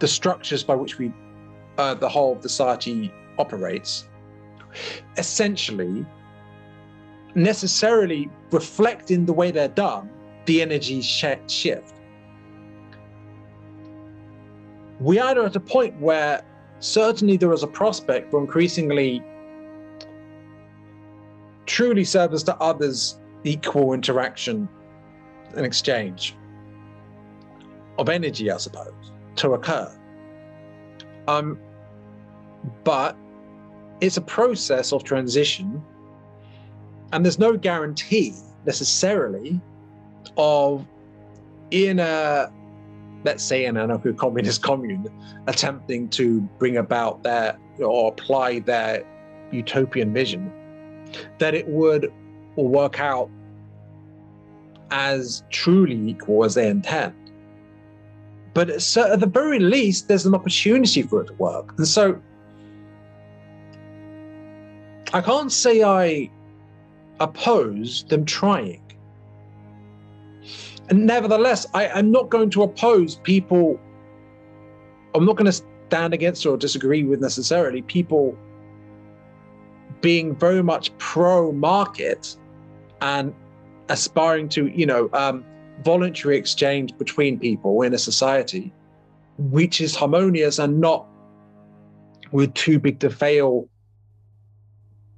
[0.00, 1.12] the structures by which we,
[1.78, 4.08] uh, the whole of society operates,
[5.16, 6.04] essentially,
[7.34, 10.10] necessarily reflect in the way they're done
[10.46, 11.94] the energy sh- shift.
[15.00, 16.44] We are at a point where
[16.80, 19.22] certainly there is a prospect for increasingly
[21.66, 24.68] truly service to others equal interaction
[25.56, 26.36] and exchange
[27.98, 29.90] of energy, I suppose to occur.
[31.28, 31.58] Um,
[32.84, 33.16] but
[34.00, 35.82] it's a process of transition,
[37.12, 38.34] and there's no guarantee
[38.66, 39.60] necessarily
[40.36, 40.86] of
[41.70, 42.50] in a
[43.24, 45.06] let's say an anarcho communist commune
[45.46, 49.04] attempting to bring about their or apply their
[49.50, 50.50] utopian vision
[51.38, 52.12] that it would
[52.56, 53.30] work out
[54.90, 57.14] as truly equal as they intend
[58.54, 61.72] but at the very least, there's an opportunity for it to work.
[61.78, 62.20] And so
[65.14, 66.30] I can't say I
[67.22, 68.82] oppose them trying.
[70.88, 73.80] And nevertheless, I, am not going to oppose people,
[75.14, 78.36] I'm not going to stand against or disagree with necessarily people
[80.00, 82.36] being very much pro market
[83.00, 83.32] and
[83.88, 85.44] aspiring to, you know, um,
[85.84, 88.72] voluntary exchange between people in a society,
[89.38, 91.06] which is harmonious and not
[92.32, 93.68] with too big to fail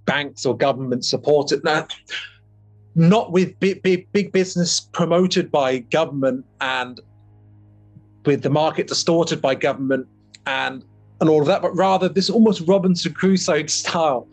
[0.07, 1.65] banks or government supported.
[1.65, 1.87] Now,
[2.95, 7.01] not with big, big, big business promoted by government and
[8.25, 10.07] with the market distorted by government
[10.47, 10.85] and
[11.21, 14.27] and all of that, but rather this almost Robinson Crusoe style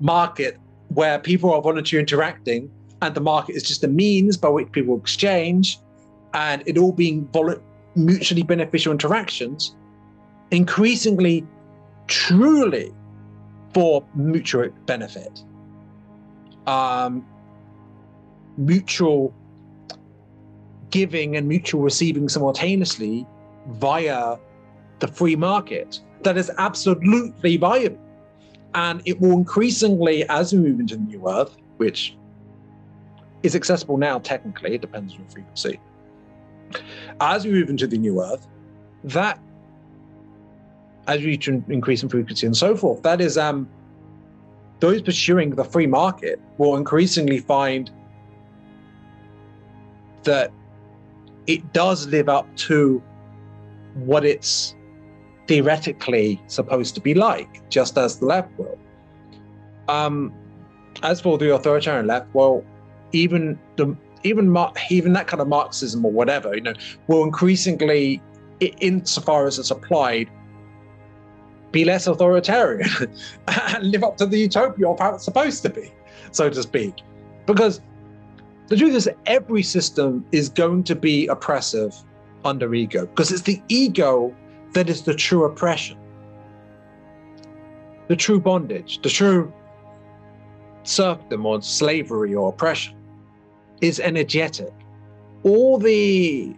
[0.00, 0.56] market
[0.94, 2.70] where people are voluntarily interacting
[3.02, 5.78] and the market is just a means by which people exchange,
[6.34, 7.28] and it all being
[7.94, 9.74] mutually beneficial interactions,
[10.50, 11.46] increasingly,
[12.06, 12.92] truly
[13.74, 15.42] for mutual benefit,
[16.66, 17.24] um,
[18.56, 19.34] mutual
[20.90, 23.26] giving and mutual receiving simultaneously
[23.68, 24.36] via
[25.00, 26.00] the free market.
[26.22, 28.00] That is absolutely viable.
[28.74, 32.16] And it will increasingly, as we move into the new earth, which
[33.42, 35.80] is accessible now technically, it depends on frequency.
[37.20, 38.46] As we move into the new earth,
[39.04, 39.40] that
[41.08, 43.68] as we increase in frequency and so forth, that is um
[44.80, 47.90] those pursuing the free market will increasingly find
[50.22, 50.52] that
[51.46, 53.02] it does live up to
[53.94, 54.76] what it's
[55.48, 58.78] theoretically supposed to be like, just as the left will.
[59.88, 60.32] Um,
[61.02, 62.62] as for the authoritarian left, well,
[63.12, 64.54] even the even
[64.90, 66.74] even that kind of Marxism or whatever, you know,
[67.06, 68.20] will increasingly,
[68.60, 70.28] insofar as it's applied,
[71.72, 72.88] be less authoritarian
[73.48, 75.92] and live up to the utopia of how it's supposed to be,
[76.32, 76.94] so to speak.
[77.46, 77.80] Because
[78.68, 81.94] the truth is, every system is going to be oppressive
[82.44, 84.34] under ego, because it's the ego
[84.74, 85.98] that is the true oppression,
[88.08, 89.52] the true bondage, the true
[90.84, 92.94] serfdom or slavery or oppression
[93.80, 94.72] is energetic.
[95.44, 96.54] All the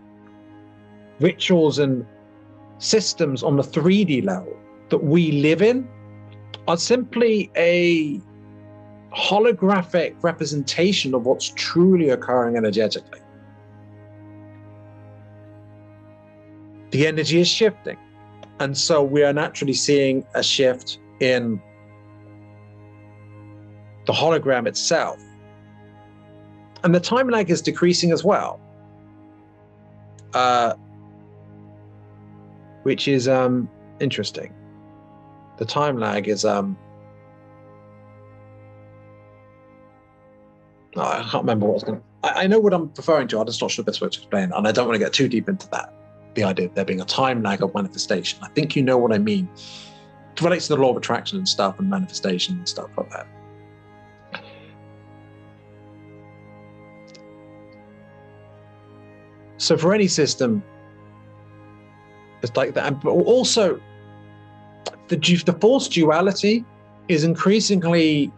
[1.18, 2.06] rituals and
[2.78, 4.56] systems on the 3D level
[4.90, 5.88] that we live in
[6.68, 8.20] are simply a
[9.16, 13.20] holographic representation of what's truly occurring energetically.
[16.90, 17.96] The energy is shifting.
[18.58, 21.60] And so we are naturally seeing a shift in
[24.06, 25.20] the hologram itself
[26.82, 28.60] and the time lag is decreasing as well.
[30.32, 30.74] Uh,
[32.84, 33.68] which is um,
[34.00, 34.54] interesting.
[35.60, 36.74] The time lag is um,
[40.96, 42.02] oh, I can't remember what I was going.
[42.24, 43.38] I, I know what I'm referring to.
[43.38, 45.12] I'm just not sure the best way to explain, and I don't want to get
[45.12, 45.92] too deep into that.
[46.34, 48.38] The idea of there being a time lag of manifestation.
[48.42, 49.50] I think you know what I mean.
[50.32, 53.26] It relates to the law of attraction and stuff, and manifestation and stuff like that.
[59.58, 60.62] So for any system,
[62.42, 63.02] it's like that.
[63.02, 63.78] But also,
[65.10, 66.64] the the false duality
[67.08, 68.32] is increasingly.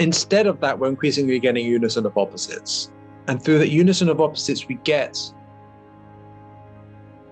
[0.00, 2.90] Instead of that, we're increasingly getting unison of opposites,
[3.28, 5.16] and through that unison of opposites, we get,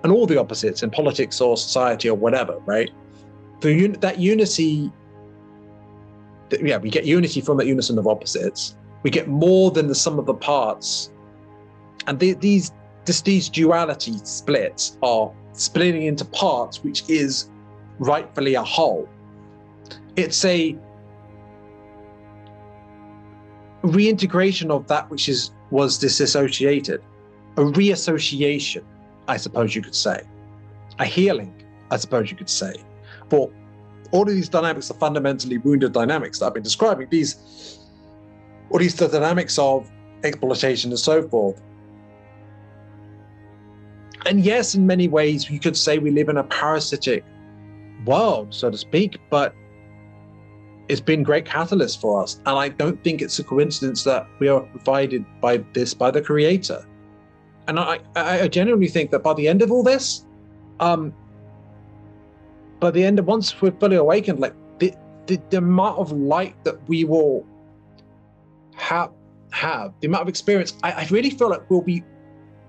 [0.04, 2.90] and all the opposites in politics or society or whatever, right?
[3.60, 4.92] Through un- that unity,
[6.60, 8.76] yeah, we get unity from that unison of opposites.
[9.02, 11.10] We get more than the sum of the parts,
[12.06, 12.70] and the, these
[13.04, 17.48] just these duality splits are splitting into parts, which is
[17.98, 19.08] rightfully a whole.
[20.16, 20.76] It's a
[23.82, 27.02] reintegration of that which is was disassociated,
[27.56, 28.82] a reassociation,
[29.26, 30.22] I suppose you could say,
[30.98, 31.54] a healing,
[31.90, 32.74] I suppose you could say.
[33.30, 33.50] For
[34.10, 37.08] all of these dynamics are fundamentally wounded dynamics that I've been describing.
[37.10, 37.78] These,
[38.70, 39.90] all these the dynamics of
[40.22, 41.60] exploitation and so forth
[44.26, 47.24] and yes, in many ways, you could say we live in a parasitic
[48.04, 49.54] world, so to speak, but
[50.88, 52.40] it's been great catalyst for us.
[52.46, 56.20] And I don't think it's a coincidence that we are provided by this by the
[56.20, 56.86] creator.
[57.68, 60.26] And I, I genuinely think that by the end of all this,
[60.80, 61.14] um,
[62.80, 64.92] by the end of once we're fully awakened, like the,
[65.26, 67.46] the, the amount of light that we will
[68.74, 69.12] have,
[69.52, 72.02] have the amount of experience, I, I really feel like we'll be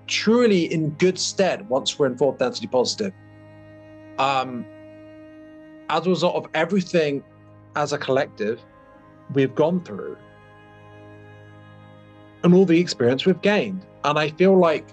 [0.06, 3.12] truly in good stead once we're in fourth density positive.
[4.18, 4.64] Um,
[5.88, 7.22] as a result of everything
[7.76, 8.60] as a collective
[9.32, 10.16] we've gone through
[12.42, 13.84] and all the experience we've gained.
[14.04, 14.86] And I feel like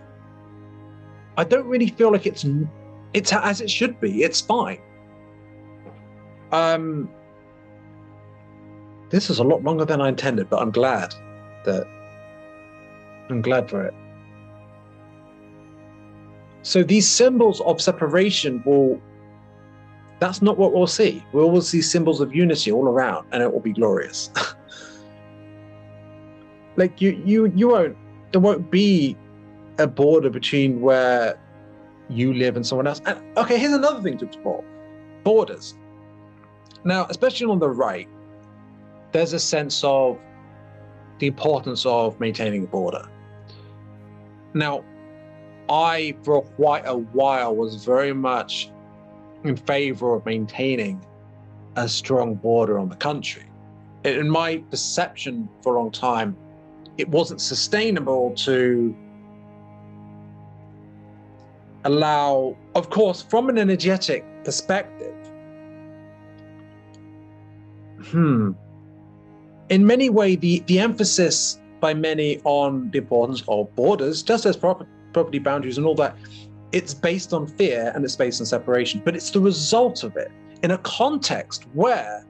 [1.37, 2.45] I don't really feel like it's
[3.13, 4.23] it's as it should be.
[4.23, 4.79] It's fine.
[6.51, 7.09] Um,
[9.09, 11.13] this is a lot longer than I intended, but I'm glad
[11.65, 11.85] that
[13.29, 13.93] I'm glad for it.
[16.63, 19.01] So these symbols of separation will,
[20.19, 21.23] that's not what we'll see.
[21.33, 24.29] We will see symbols of unity all around and it will be glorious.
[26.75, 27.97] like you, you, you won't,
[28.31, 29.17] there won't be
[29.79, 31.37] a border between where
[32.09, 33.01] you live and someone else.
[33.05, 34.63] And okay, here's another thing to explore
[35.23, 35.75] borders.
[36.83, 38.07] Now, especially on the right,
[39.11, 40.19] there's a sense of
[41.19, 43.07] the importance of maintaining a border.
[44.53, 44.83] Now,
[45.71, 48.69] I, for quite a while, was very much
[49.45, 51.03] in favor of maintaining
[51.77, 53.45] a strong border on the country.
[54.03, 56.35] In my perception for a long time,
[56.97, 58.93] it wasn't sustainable to
[61.85, 65.15] allow, of course, from an energetic perspective,
[68.07, 68.51] hmm,
[69.69, 74.57] in many ways, the, the emphasis by many on the importance of borders, just as
[74.57, 76.15] proper property boundaries and all that,
[76.71, 79.01] it's based on fear and it's based on separation.
[79.03, 80.31] But it's the result of it
[80.63, 82.25] in a context where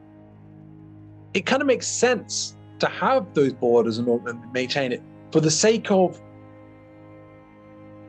[1.34, 4.08] it kind of makes sense to have those borders and,
[4.54, 6.20] maintain it for the sake of,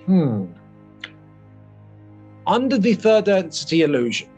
[0.07, 0.47] hmm,
[2.47, 4.29] under the third density illusion.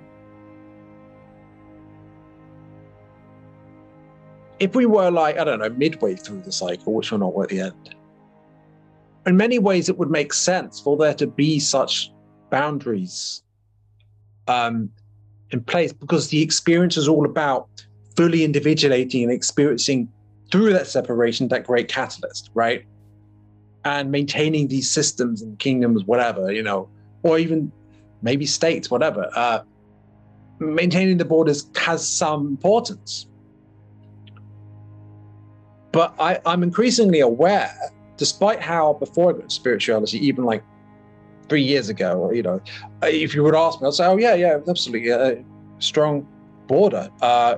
[4.61, 7.49] If we were like, I don't know, midway through the cycle, which we're not at
[7.49, 7.95] the end,
[9.27, 12.13] in many ways, it would make sense for there to be such
[12.51, 13.43] boundaries
[14.49, 14.91] um,
[15.51, 17.69] in place because the experience is all about
[18.17, 20.09] fully individuating and experiencing
[20.53, 22.85] through that separation that great catalyst, right?
[23.85, 26.89] And maintaining these systems and kingdoms, whatever, you know,
[27.23, 27.73] or even
[28.23, 29.31] maybe states, whatever.
[29.35, 29.61] Uh,
[30.59, 33.27] maintaining the borders has some importance.
[35.93, 37.75] But I, I'm increasingly aware
[38.25, 40.65] despite how before I got spirituality, even like
[41.51, 42.59] three years ago, or you know,
[43.03, 45.45] if you would ask me, I'd say, "Oh yeah, yeah, absolutely, a
[45.79, 46.27] strong
[46.67, 47.57] border, uh,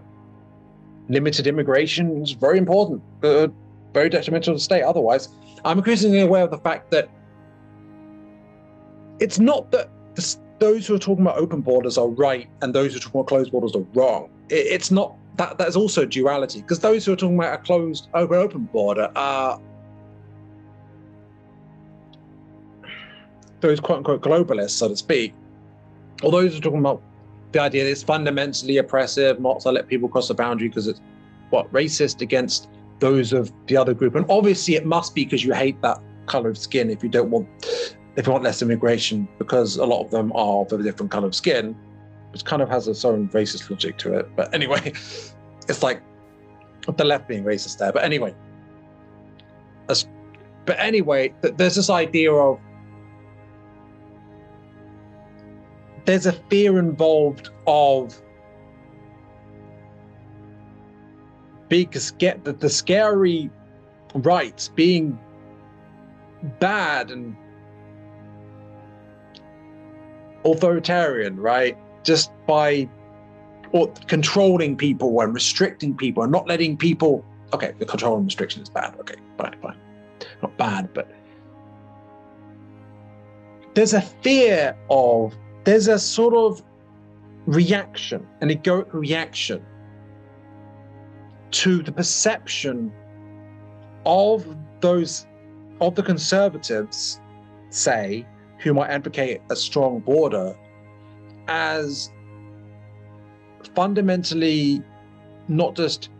[1.09, 3.47] limited immigration is very important, uh,
[3.95, 5.29] very detrimental to the state." Otherwise,
[5.65, 7.09] I'm increasingly aware of the fact that
[9.21, 9.89] it's not that
[10.59, 13.29] those who are talking about open borders are right and those who are talking about
[13.29, 14.31] closed borders are wrong.
[14.49, 18.37] It's not that that's also duality because those who are talking about a closed open
[18.37, 19.61] open border are
[23.61, 25.35] those quote unquote globalists, so to speak,
[26.23, 27.03] or those who are talking about
[27.53, 31.01] the idea that it's fundamentally oppressive not to let people cross the boundary because it's
[31.51, 32.69] what racist against
[32.99, 34.15] those of the other group.
[34.15, 37.31] And obviously, it must be because you hate that color of skin if you don't
[37.31, 37.49] want
[38.17, 41.27] if you want less immigration because a lot of them are of a different color
[41.27, 41.77] of skin,
[42.33, 44.29] which kind of has its own racist logic to it.
[44.35, 44.81] But anyway,
[45.69, 46.03] it's like
[46.97, 47.93] the left being racist there.
[47.93, 48.35] But anyway,
[49.87, 52.59] but anyway, there's this idea of
[56.07, 58.21] there's a fear involved of
[61.69, 63.51] being get the, the scary
[64.15, 65.19] rights being
[66.61, 67.37] bad and
[70.45, 71.77] authoritarian, right?
[72.05, 72.89] Just by
[73.73, 77.25] or controlling people and restricting people and not letting people.
[77.53, 78.95] Okay, the control and restriction is bad.
[79.01, 79.79] Okay, fine, fine.
[80.43, 81.11] Not bad, but
[83.75, 85.35] there's a fear of,
[85.67, 86.63] there's a sort of
[87.47, 89.61] reaction, an egoic reaction
[91.51, 92.93] to the perception
[94.05, 94.47] of
[94.81, 95.27] those,
[95.81, 97.21] of the conservatives,
[97.71, 98.25] say,
[98.61, 100.57] who might advocate a strong border
[101.49, 102.13] as
[103.75, 104.81] fundamentally
[105.49, 106.11] not just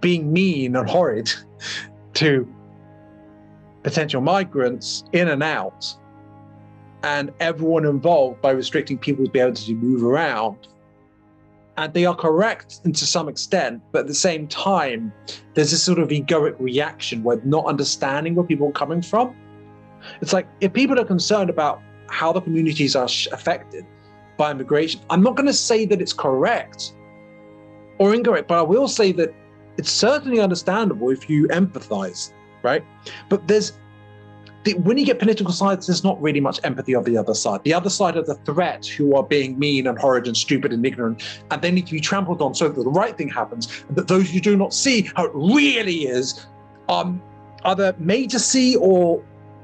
[0.00, 1.32] being mean and horrid
[2.14, 2.52] to
[3.84, 5.96] potential migrants in and out
[7.02, 10.68] and everyone involved by restricting people's ability to move around
[11.80, 15.12] and they are correct and to some extent, but at the same time,
[15.54, 19.34] there's this sort of egoic reaction where not understanding where people are coming from.
[20.20, 23.86] It's like if people are concerned about how the communities are affected
[24.36, 26.92] by immigration, I'm not going to say that it's correct
[27.98, 29.34] or incorrect, but I will say that
[29.78, 32.32] it's certainly understandable if you empathize,
[32.62, 32.84] right?
[33.30, 33.72] But there's
[34.64, 37.62] the, when you get political sides, there's not really much empathy of the other side.
[37.64, 40.84] The other side are the threat, who are being mean and horrid and stupid and
[40.84, 43.84] ignorant, and they need to be trampled on so that the right thing happens.
[43.90, 46.46] That those who do not see how it really is,
[46.88, 47.22] um,
[47.64, 49.22] either made to see or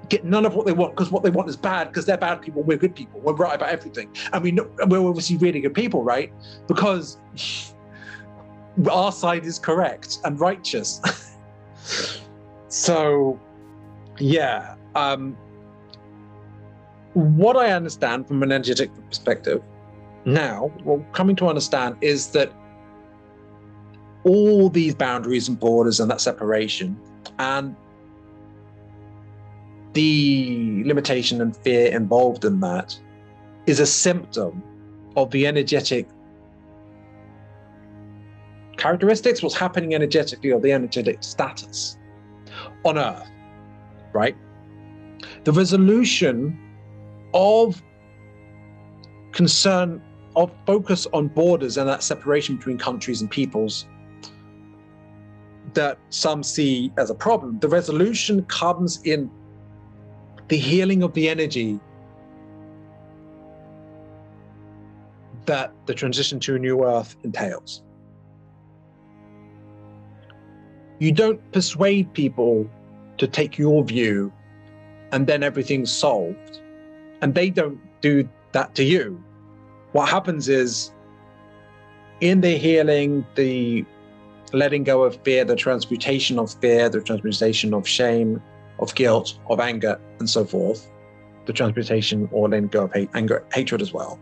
[0.08, 2.40] get none of what they want because what they want is bad because they're bad
[2.40, 2.62] people.
[2.62, 3.20] We're good people.
[3.20, 6.32] We're right about everything, and we know, we're obviously really good people, right?
[6.68, 7.18] Because
[8.90, 11.02] our side is correct and righteous.
[12.68, 13.38] so,
[14.18, 14.74] yeah.
[14.96, 15.36] Um,
[17.12, 19.62] what I understand from an energetic perspective
[20.24, 22.52] now, what coming to understand is that
[24.24, 26.98] all these boundaries and borders and that separation
[27.38, 27.76] and
[29.92, 32.98] the limitation and fear involved in that
[33.66, 34.62] is a symptom
[35.16, 36.08] of the energetic
[38.76, 41.98] characteristics, what's happening energetically, or the energetic status
[42.84, 43.30] on Earth,
[44.12, 44.36] right?
[45.46, 46.58] The resolution
[47.32, 47.80] of
[49.30, 50.02] concern,
[50.34, 53.86] of focus on borders and that separation between countries and peoples
[55.74, 59.30] that some see as a problem, the resolution comes in
[60.48, 61.78] the healing of the energy
[65.44, 67.84] that the transition to a new earth entails.
[70.98, 72.68] You don't persuade people
[73.18, 74.32] to take your view
[75.12, 76.60] and then everything's solved.
[77.22, 79.22] And they don't do that to you.
[79.92, 80.92] What happens is
[82.20, 83.84] in the healing, the
[84.52, 88.42] letting go of fear, the transmutation of fear, the transmutation of shame,
[88.78, 90.90] of guilt, of anger, and so forth,
[91.46, 94.18] the transmutation or letting go of hate, anger, hatred as well.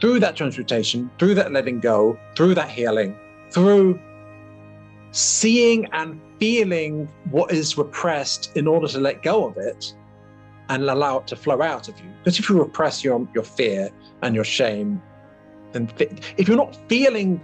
[0.00, 3.16] Through that transmutation, through that letting go, through that healing,
[3.50, 3.98] through
[5.16, 9.94] seeing and feeling what is repressed in order to let go of it
[10.68, 12.10] and allow it to flow out of you.
[12.18, 13.90] Because if you repress your, your fear
[14.22, 15.00] and your shame,
[15.72, 15.90] then
[16.36, 17.40] if you're not feeling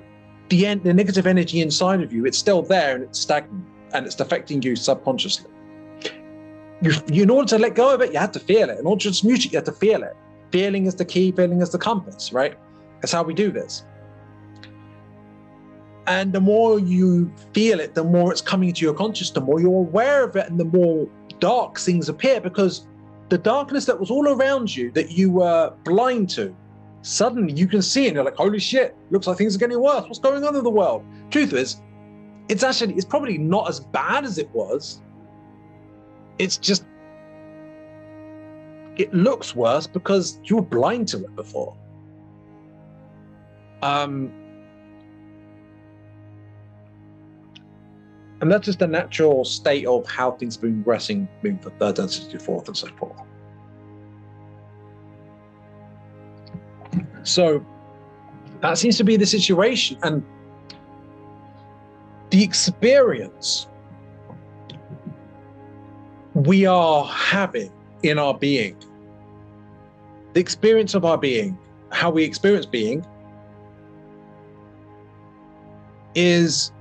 [0.49, 4.19] the, the negative energy inside of you, it's still there and it's stagnant and it's
[4.19, 5.53] affecting you subconsciously
[6.83, 6.93] you,
[7.23, 8.79] in order to let go of it, you have to feel it.
[8.79, 10.15] In order to transmute it, you have to feel it.
[10.51, 12.59] Feeling is the key, feeling is the compass, right?
[13.01, 13.85] That's how we do this.
[16.13, 19.61] And the more you feel it, the more it's coming into your consciousness, the more
[19.61, 21.09] you're aware of it, and the more
[21.39, 22.87] dark things appear because
[23.29, 26.55] the darkness that was all around you that you were blind to,
[27.01, 30.05] suddenly you can see and you're like, holy shit, looks like things are getting worse.
[30.05, 31.03] What's going on in the world?
[31.31, 31.81] Truth is,
[32.49, 35.01] it's actually, it's probably not as bad as it was
[36.39, 36.85] it's just
[38.97, 41.77] it looks worse because you were blind to it before.
[43.81, 44.33] Um,
[48.43, 51.95] and that's just the natural state of how things have been progressing, moving from third
[51.95, 53.17] density to fourth and so forth.
[57.23, 57.65] So
[58.61, 59.97] that seems to be the situation.
[60.03, 60.25] And
[62.31, 63.69] the experience
[66.35, 67.71] we are having
[68.03, 68.77] in our being,
[70.33, 71.57] the experience of our being,
[71.93, 73.07] how we experience being,
[76.17, 76.73] is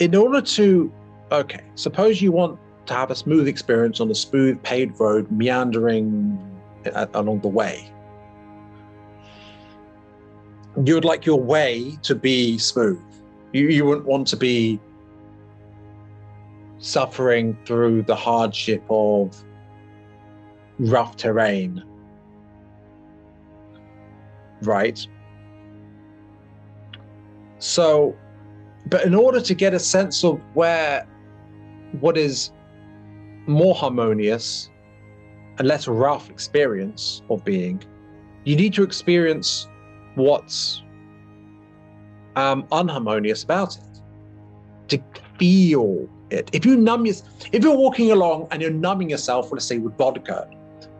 [0.00, 0.92] in order to,
[1.30, 6.38] okay, suppose you want to have a smooth experience on a smooth paved road meandering
[7.14, 7.88] along the way.
[10.84, 13.00] You would like your way to be smooth.
[13.52, 14.80] You, you wouldn't want to be
[16.78, 19.36] suffering through the hardship of
[20.78, 21.84] rough terrain.
[24.62, 25.06] Right?
[27.58, 28.16] So,
[28.86, 31.06] but in order to get a sense of where
[32.00, 32.52] what is
[33.46, 34.70] more harmonious
[35.58, 37.82] and less rough experience of being,
[38.44, 39.68] you need to experience
[40.14, 40.82] what's
[42.36, 43.82] um, unharmonious about it.
[44.88, 45.02] To
[45.38, 46.50] feel it.
[46.52, 47.14] If you numb your,
[47.52, 50.48] if you're walking along and you're numbing yourself, let's say with vodka,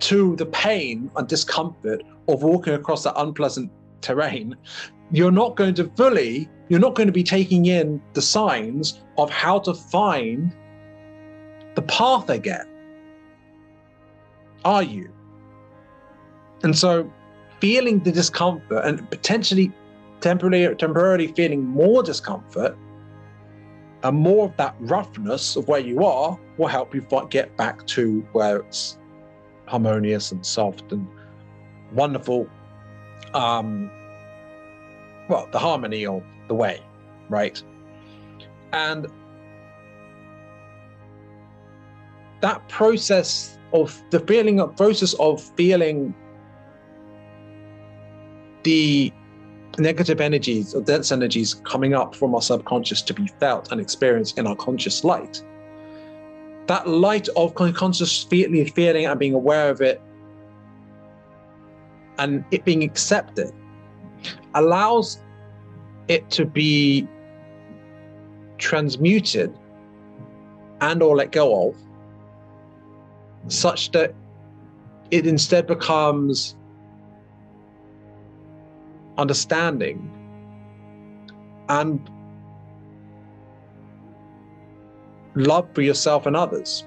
[0.00, 3.70] to the pain and discomfort of walking across that unpleasant
[4.00, 4.56] terrain,
[5.12, 9.30] you're not going to fully, you're not going to be taking in the signs of
[9.30, 10.54] how to find
[11.74, 12.66] the path again.
[14.64, 15.12] Are you?
[16.62, 17.10] And so
[17.60, 19.72] feeling the discomfort and potentially
[20.20, 22.76] temporarily temporarily feeling more discomfort
[24.02, 28.20] and more of that roughness of where you are will help you get back to
[28.32, 28.98] where it's
[29.66, 31.06] harmonious and soft and
[31.92, 32.46] wonderful
[33.34, 33.90] um
[35.30, 36.80] well the harmony or the way
[37.28, 37.62] right
[38.72, 39.06] and
[42.40, 46.14] that process of the feeling of process of feeling
[48.62, 49.12] the
[49.78, 54.38] negative energies or dense energies coming up from our subconscious to be felt and experienced
[54.38, 55.42] in our conscious light.
[56.66, 60.00] That light of conscious feeling, feeling and being aware of it
[62.18, 63.52] and it being accepted
[64.54, 65.22] allows
[66.08, 67.06] it to be
[68.58, 69.56] transmuted
[70.80, 71.76] and or let go of
[73.48, 74.14] such that
[75.10, 76.56] it instead becomes
[79.18, 80.10] understanding
[81.68, 82.10] and
[85.34, 86.84] love for yourself and others.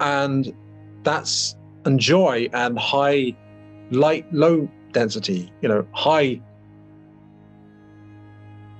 [0.00, 0.54] And
[1.02, 3.36] that's and joy and high
[3.90, 6.40] light low density, you know, high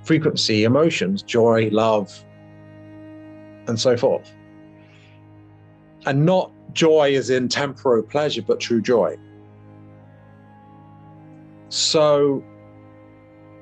[0.03, 2.23] frequency emotions, joy, love,
[3.67, 4.31] and so forth.
[6.05, 9.17] And not joy as in temporal pleasure, but true joy.
[11.69, 12.43] So,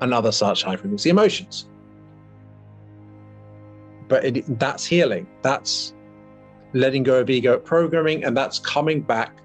[0.00, 1.68] another such high frequency emotions.
[4.08, 5.26] But it, that's healing.
[5.42, 5.94] That's
[6.74, 9.38] letting go of ego programming, and that's coming back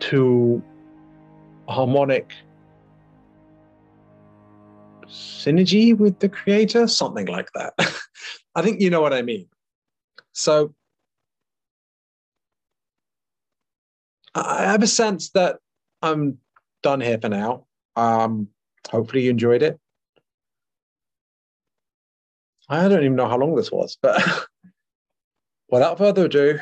[0.00, 0.62] to
[1.70, 2.32] harmonic
[5.06, 7.74] synergy with the creator, something like that.
[8.54, 9.46] I think you know what I mean.
[10.32, 10.74] So
[14.34, 15.58] I have a sense that
[16.02, 16.38] I'm
[16.82, 17.66] done here for now.
[17.96, 18.48] Um,
[18.88, 19.78] hopefully you enjoyed it.
[22.68, 24.22] I don't even know how long this was, but
[25.68, 26.60] without further ado,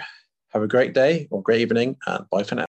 [0.49, 2.67] have a great day or great evening and bye for now.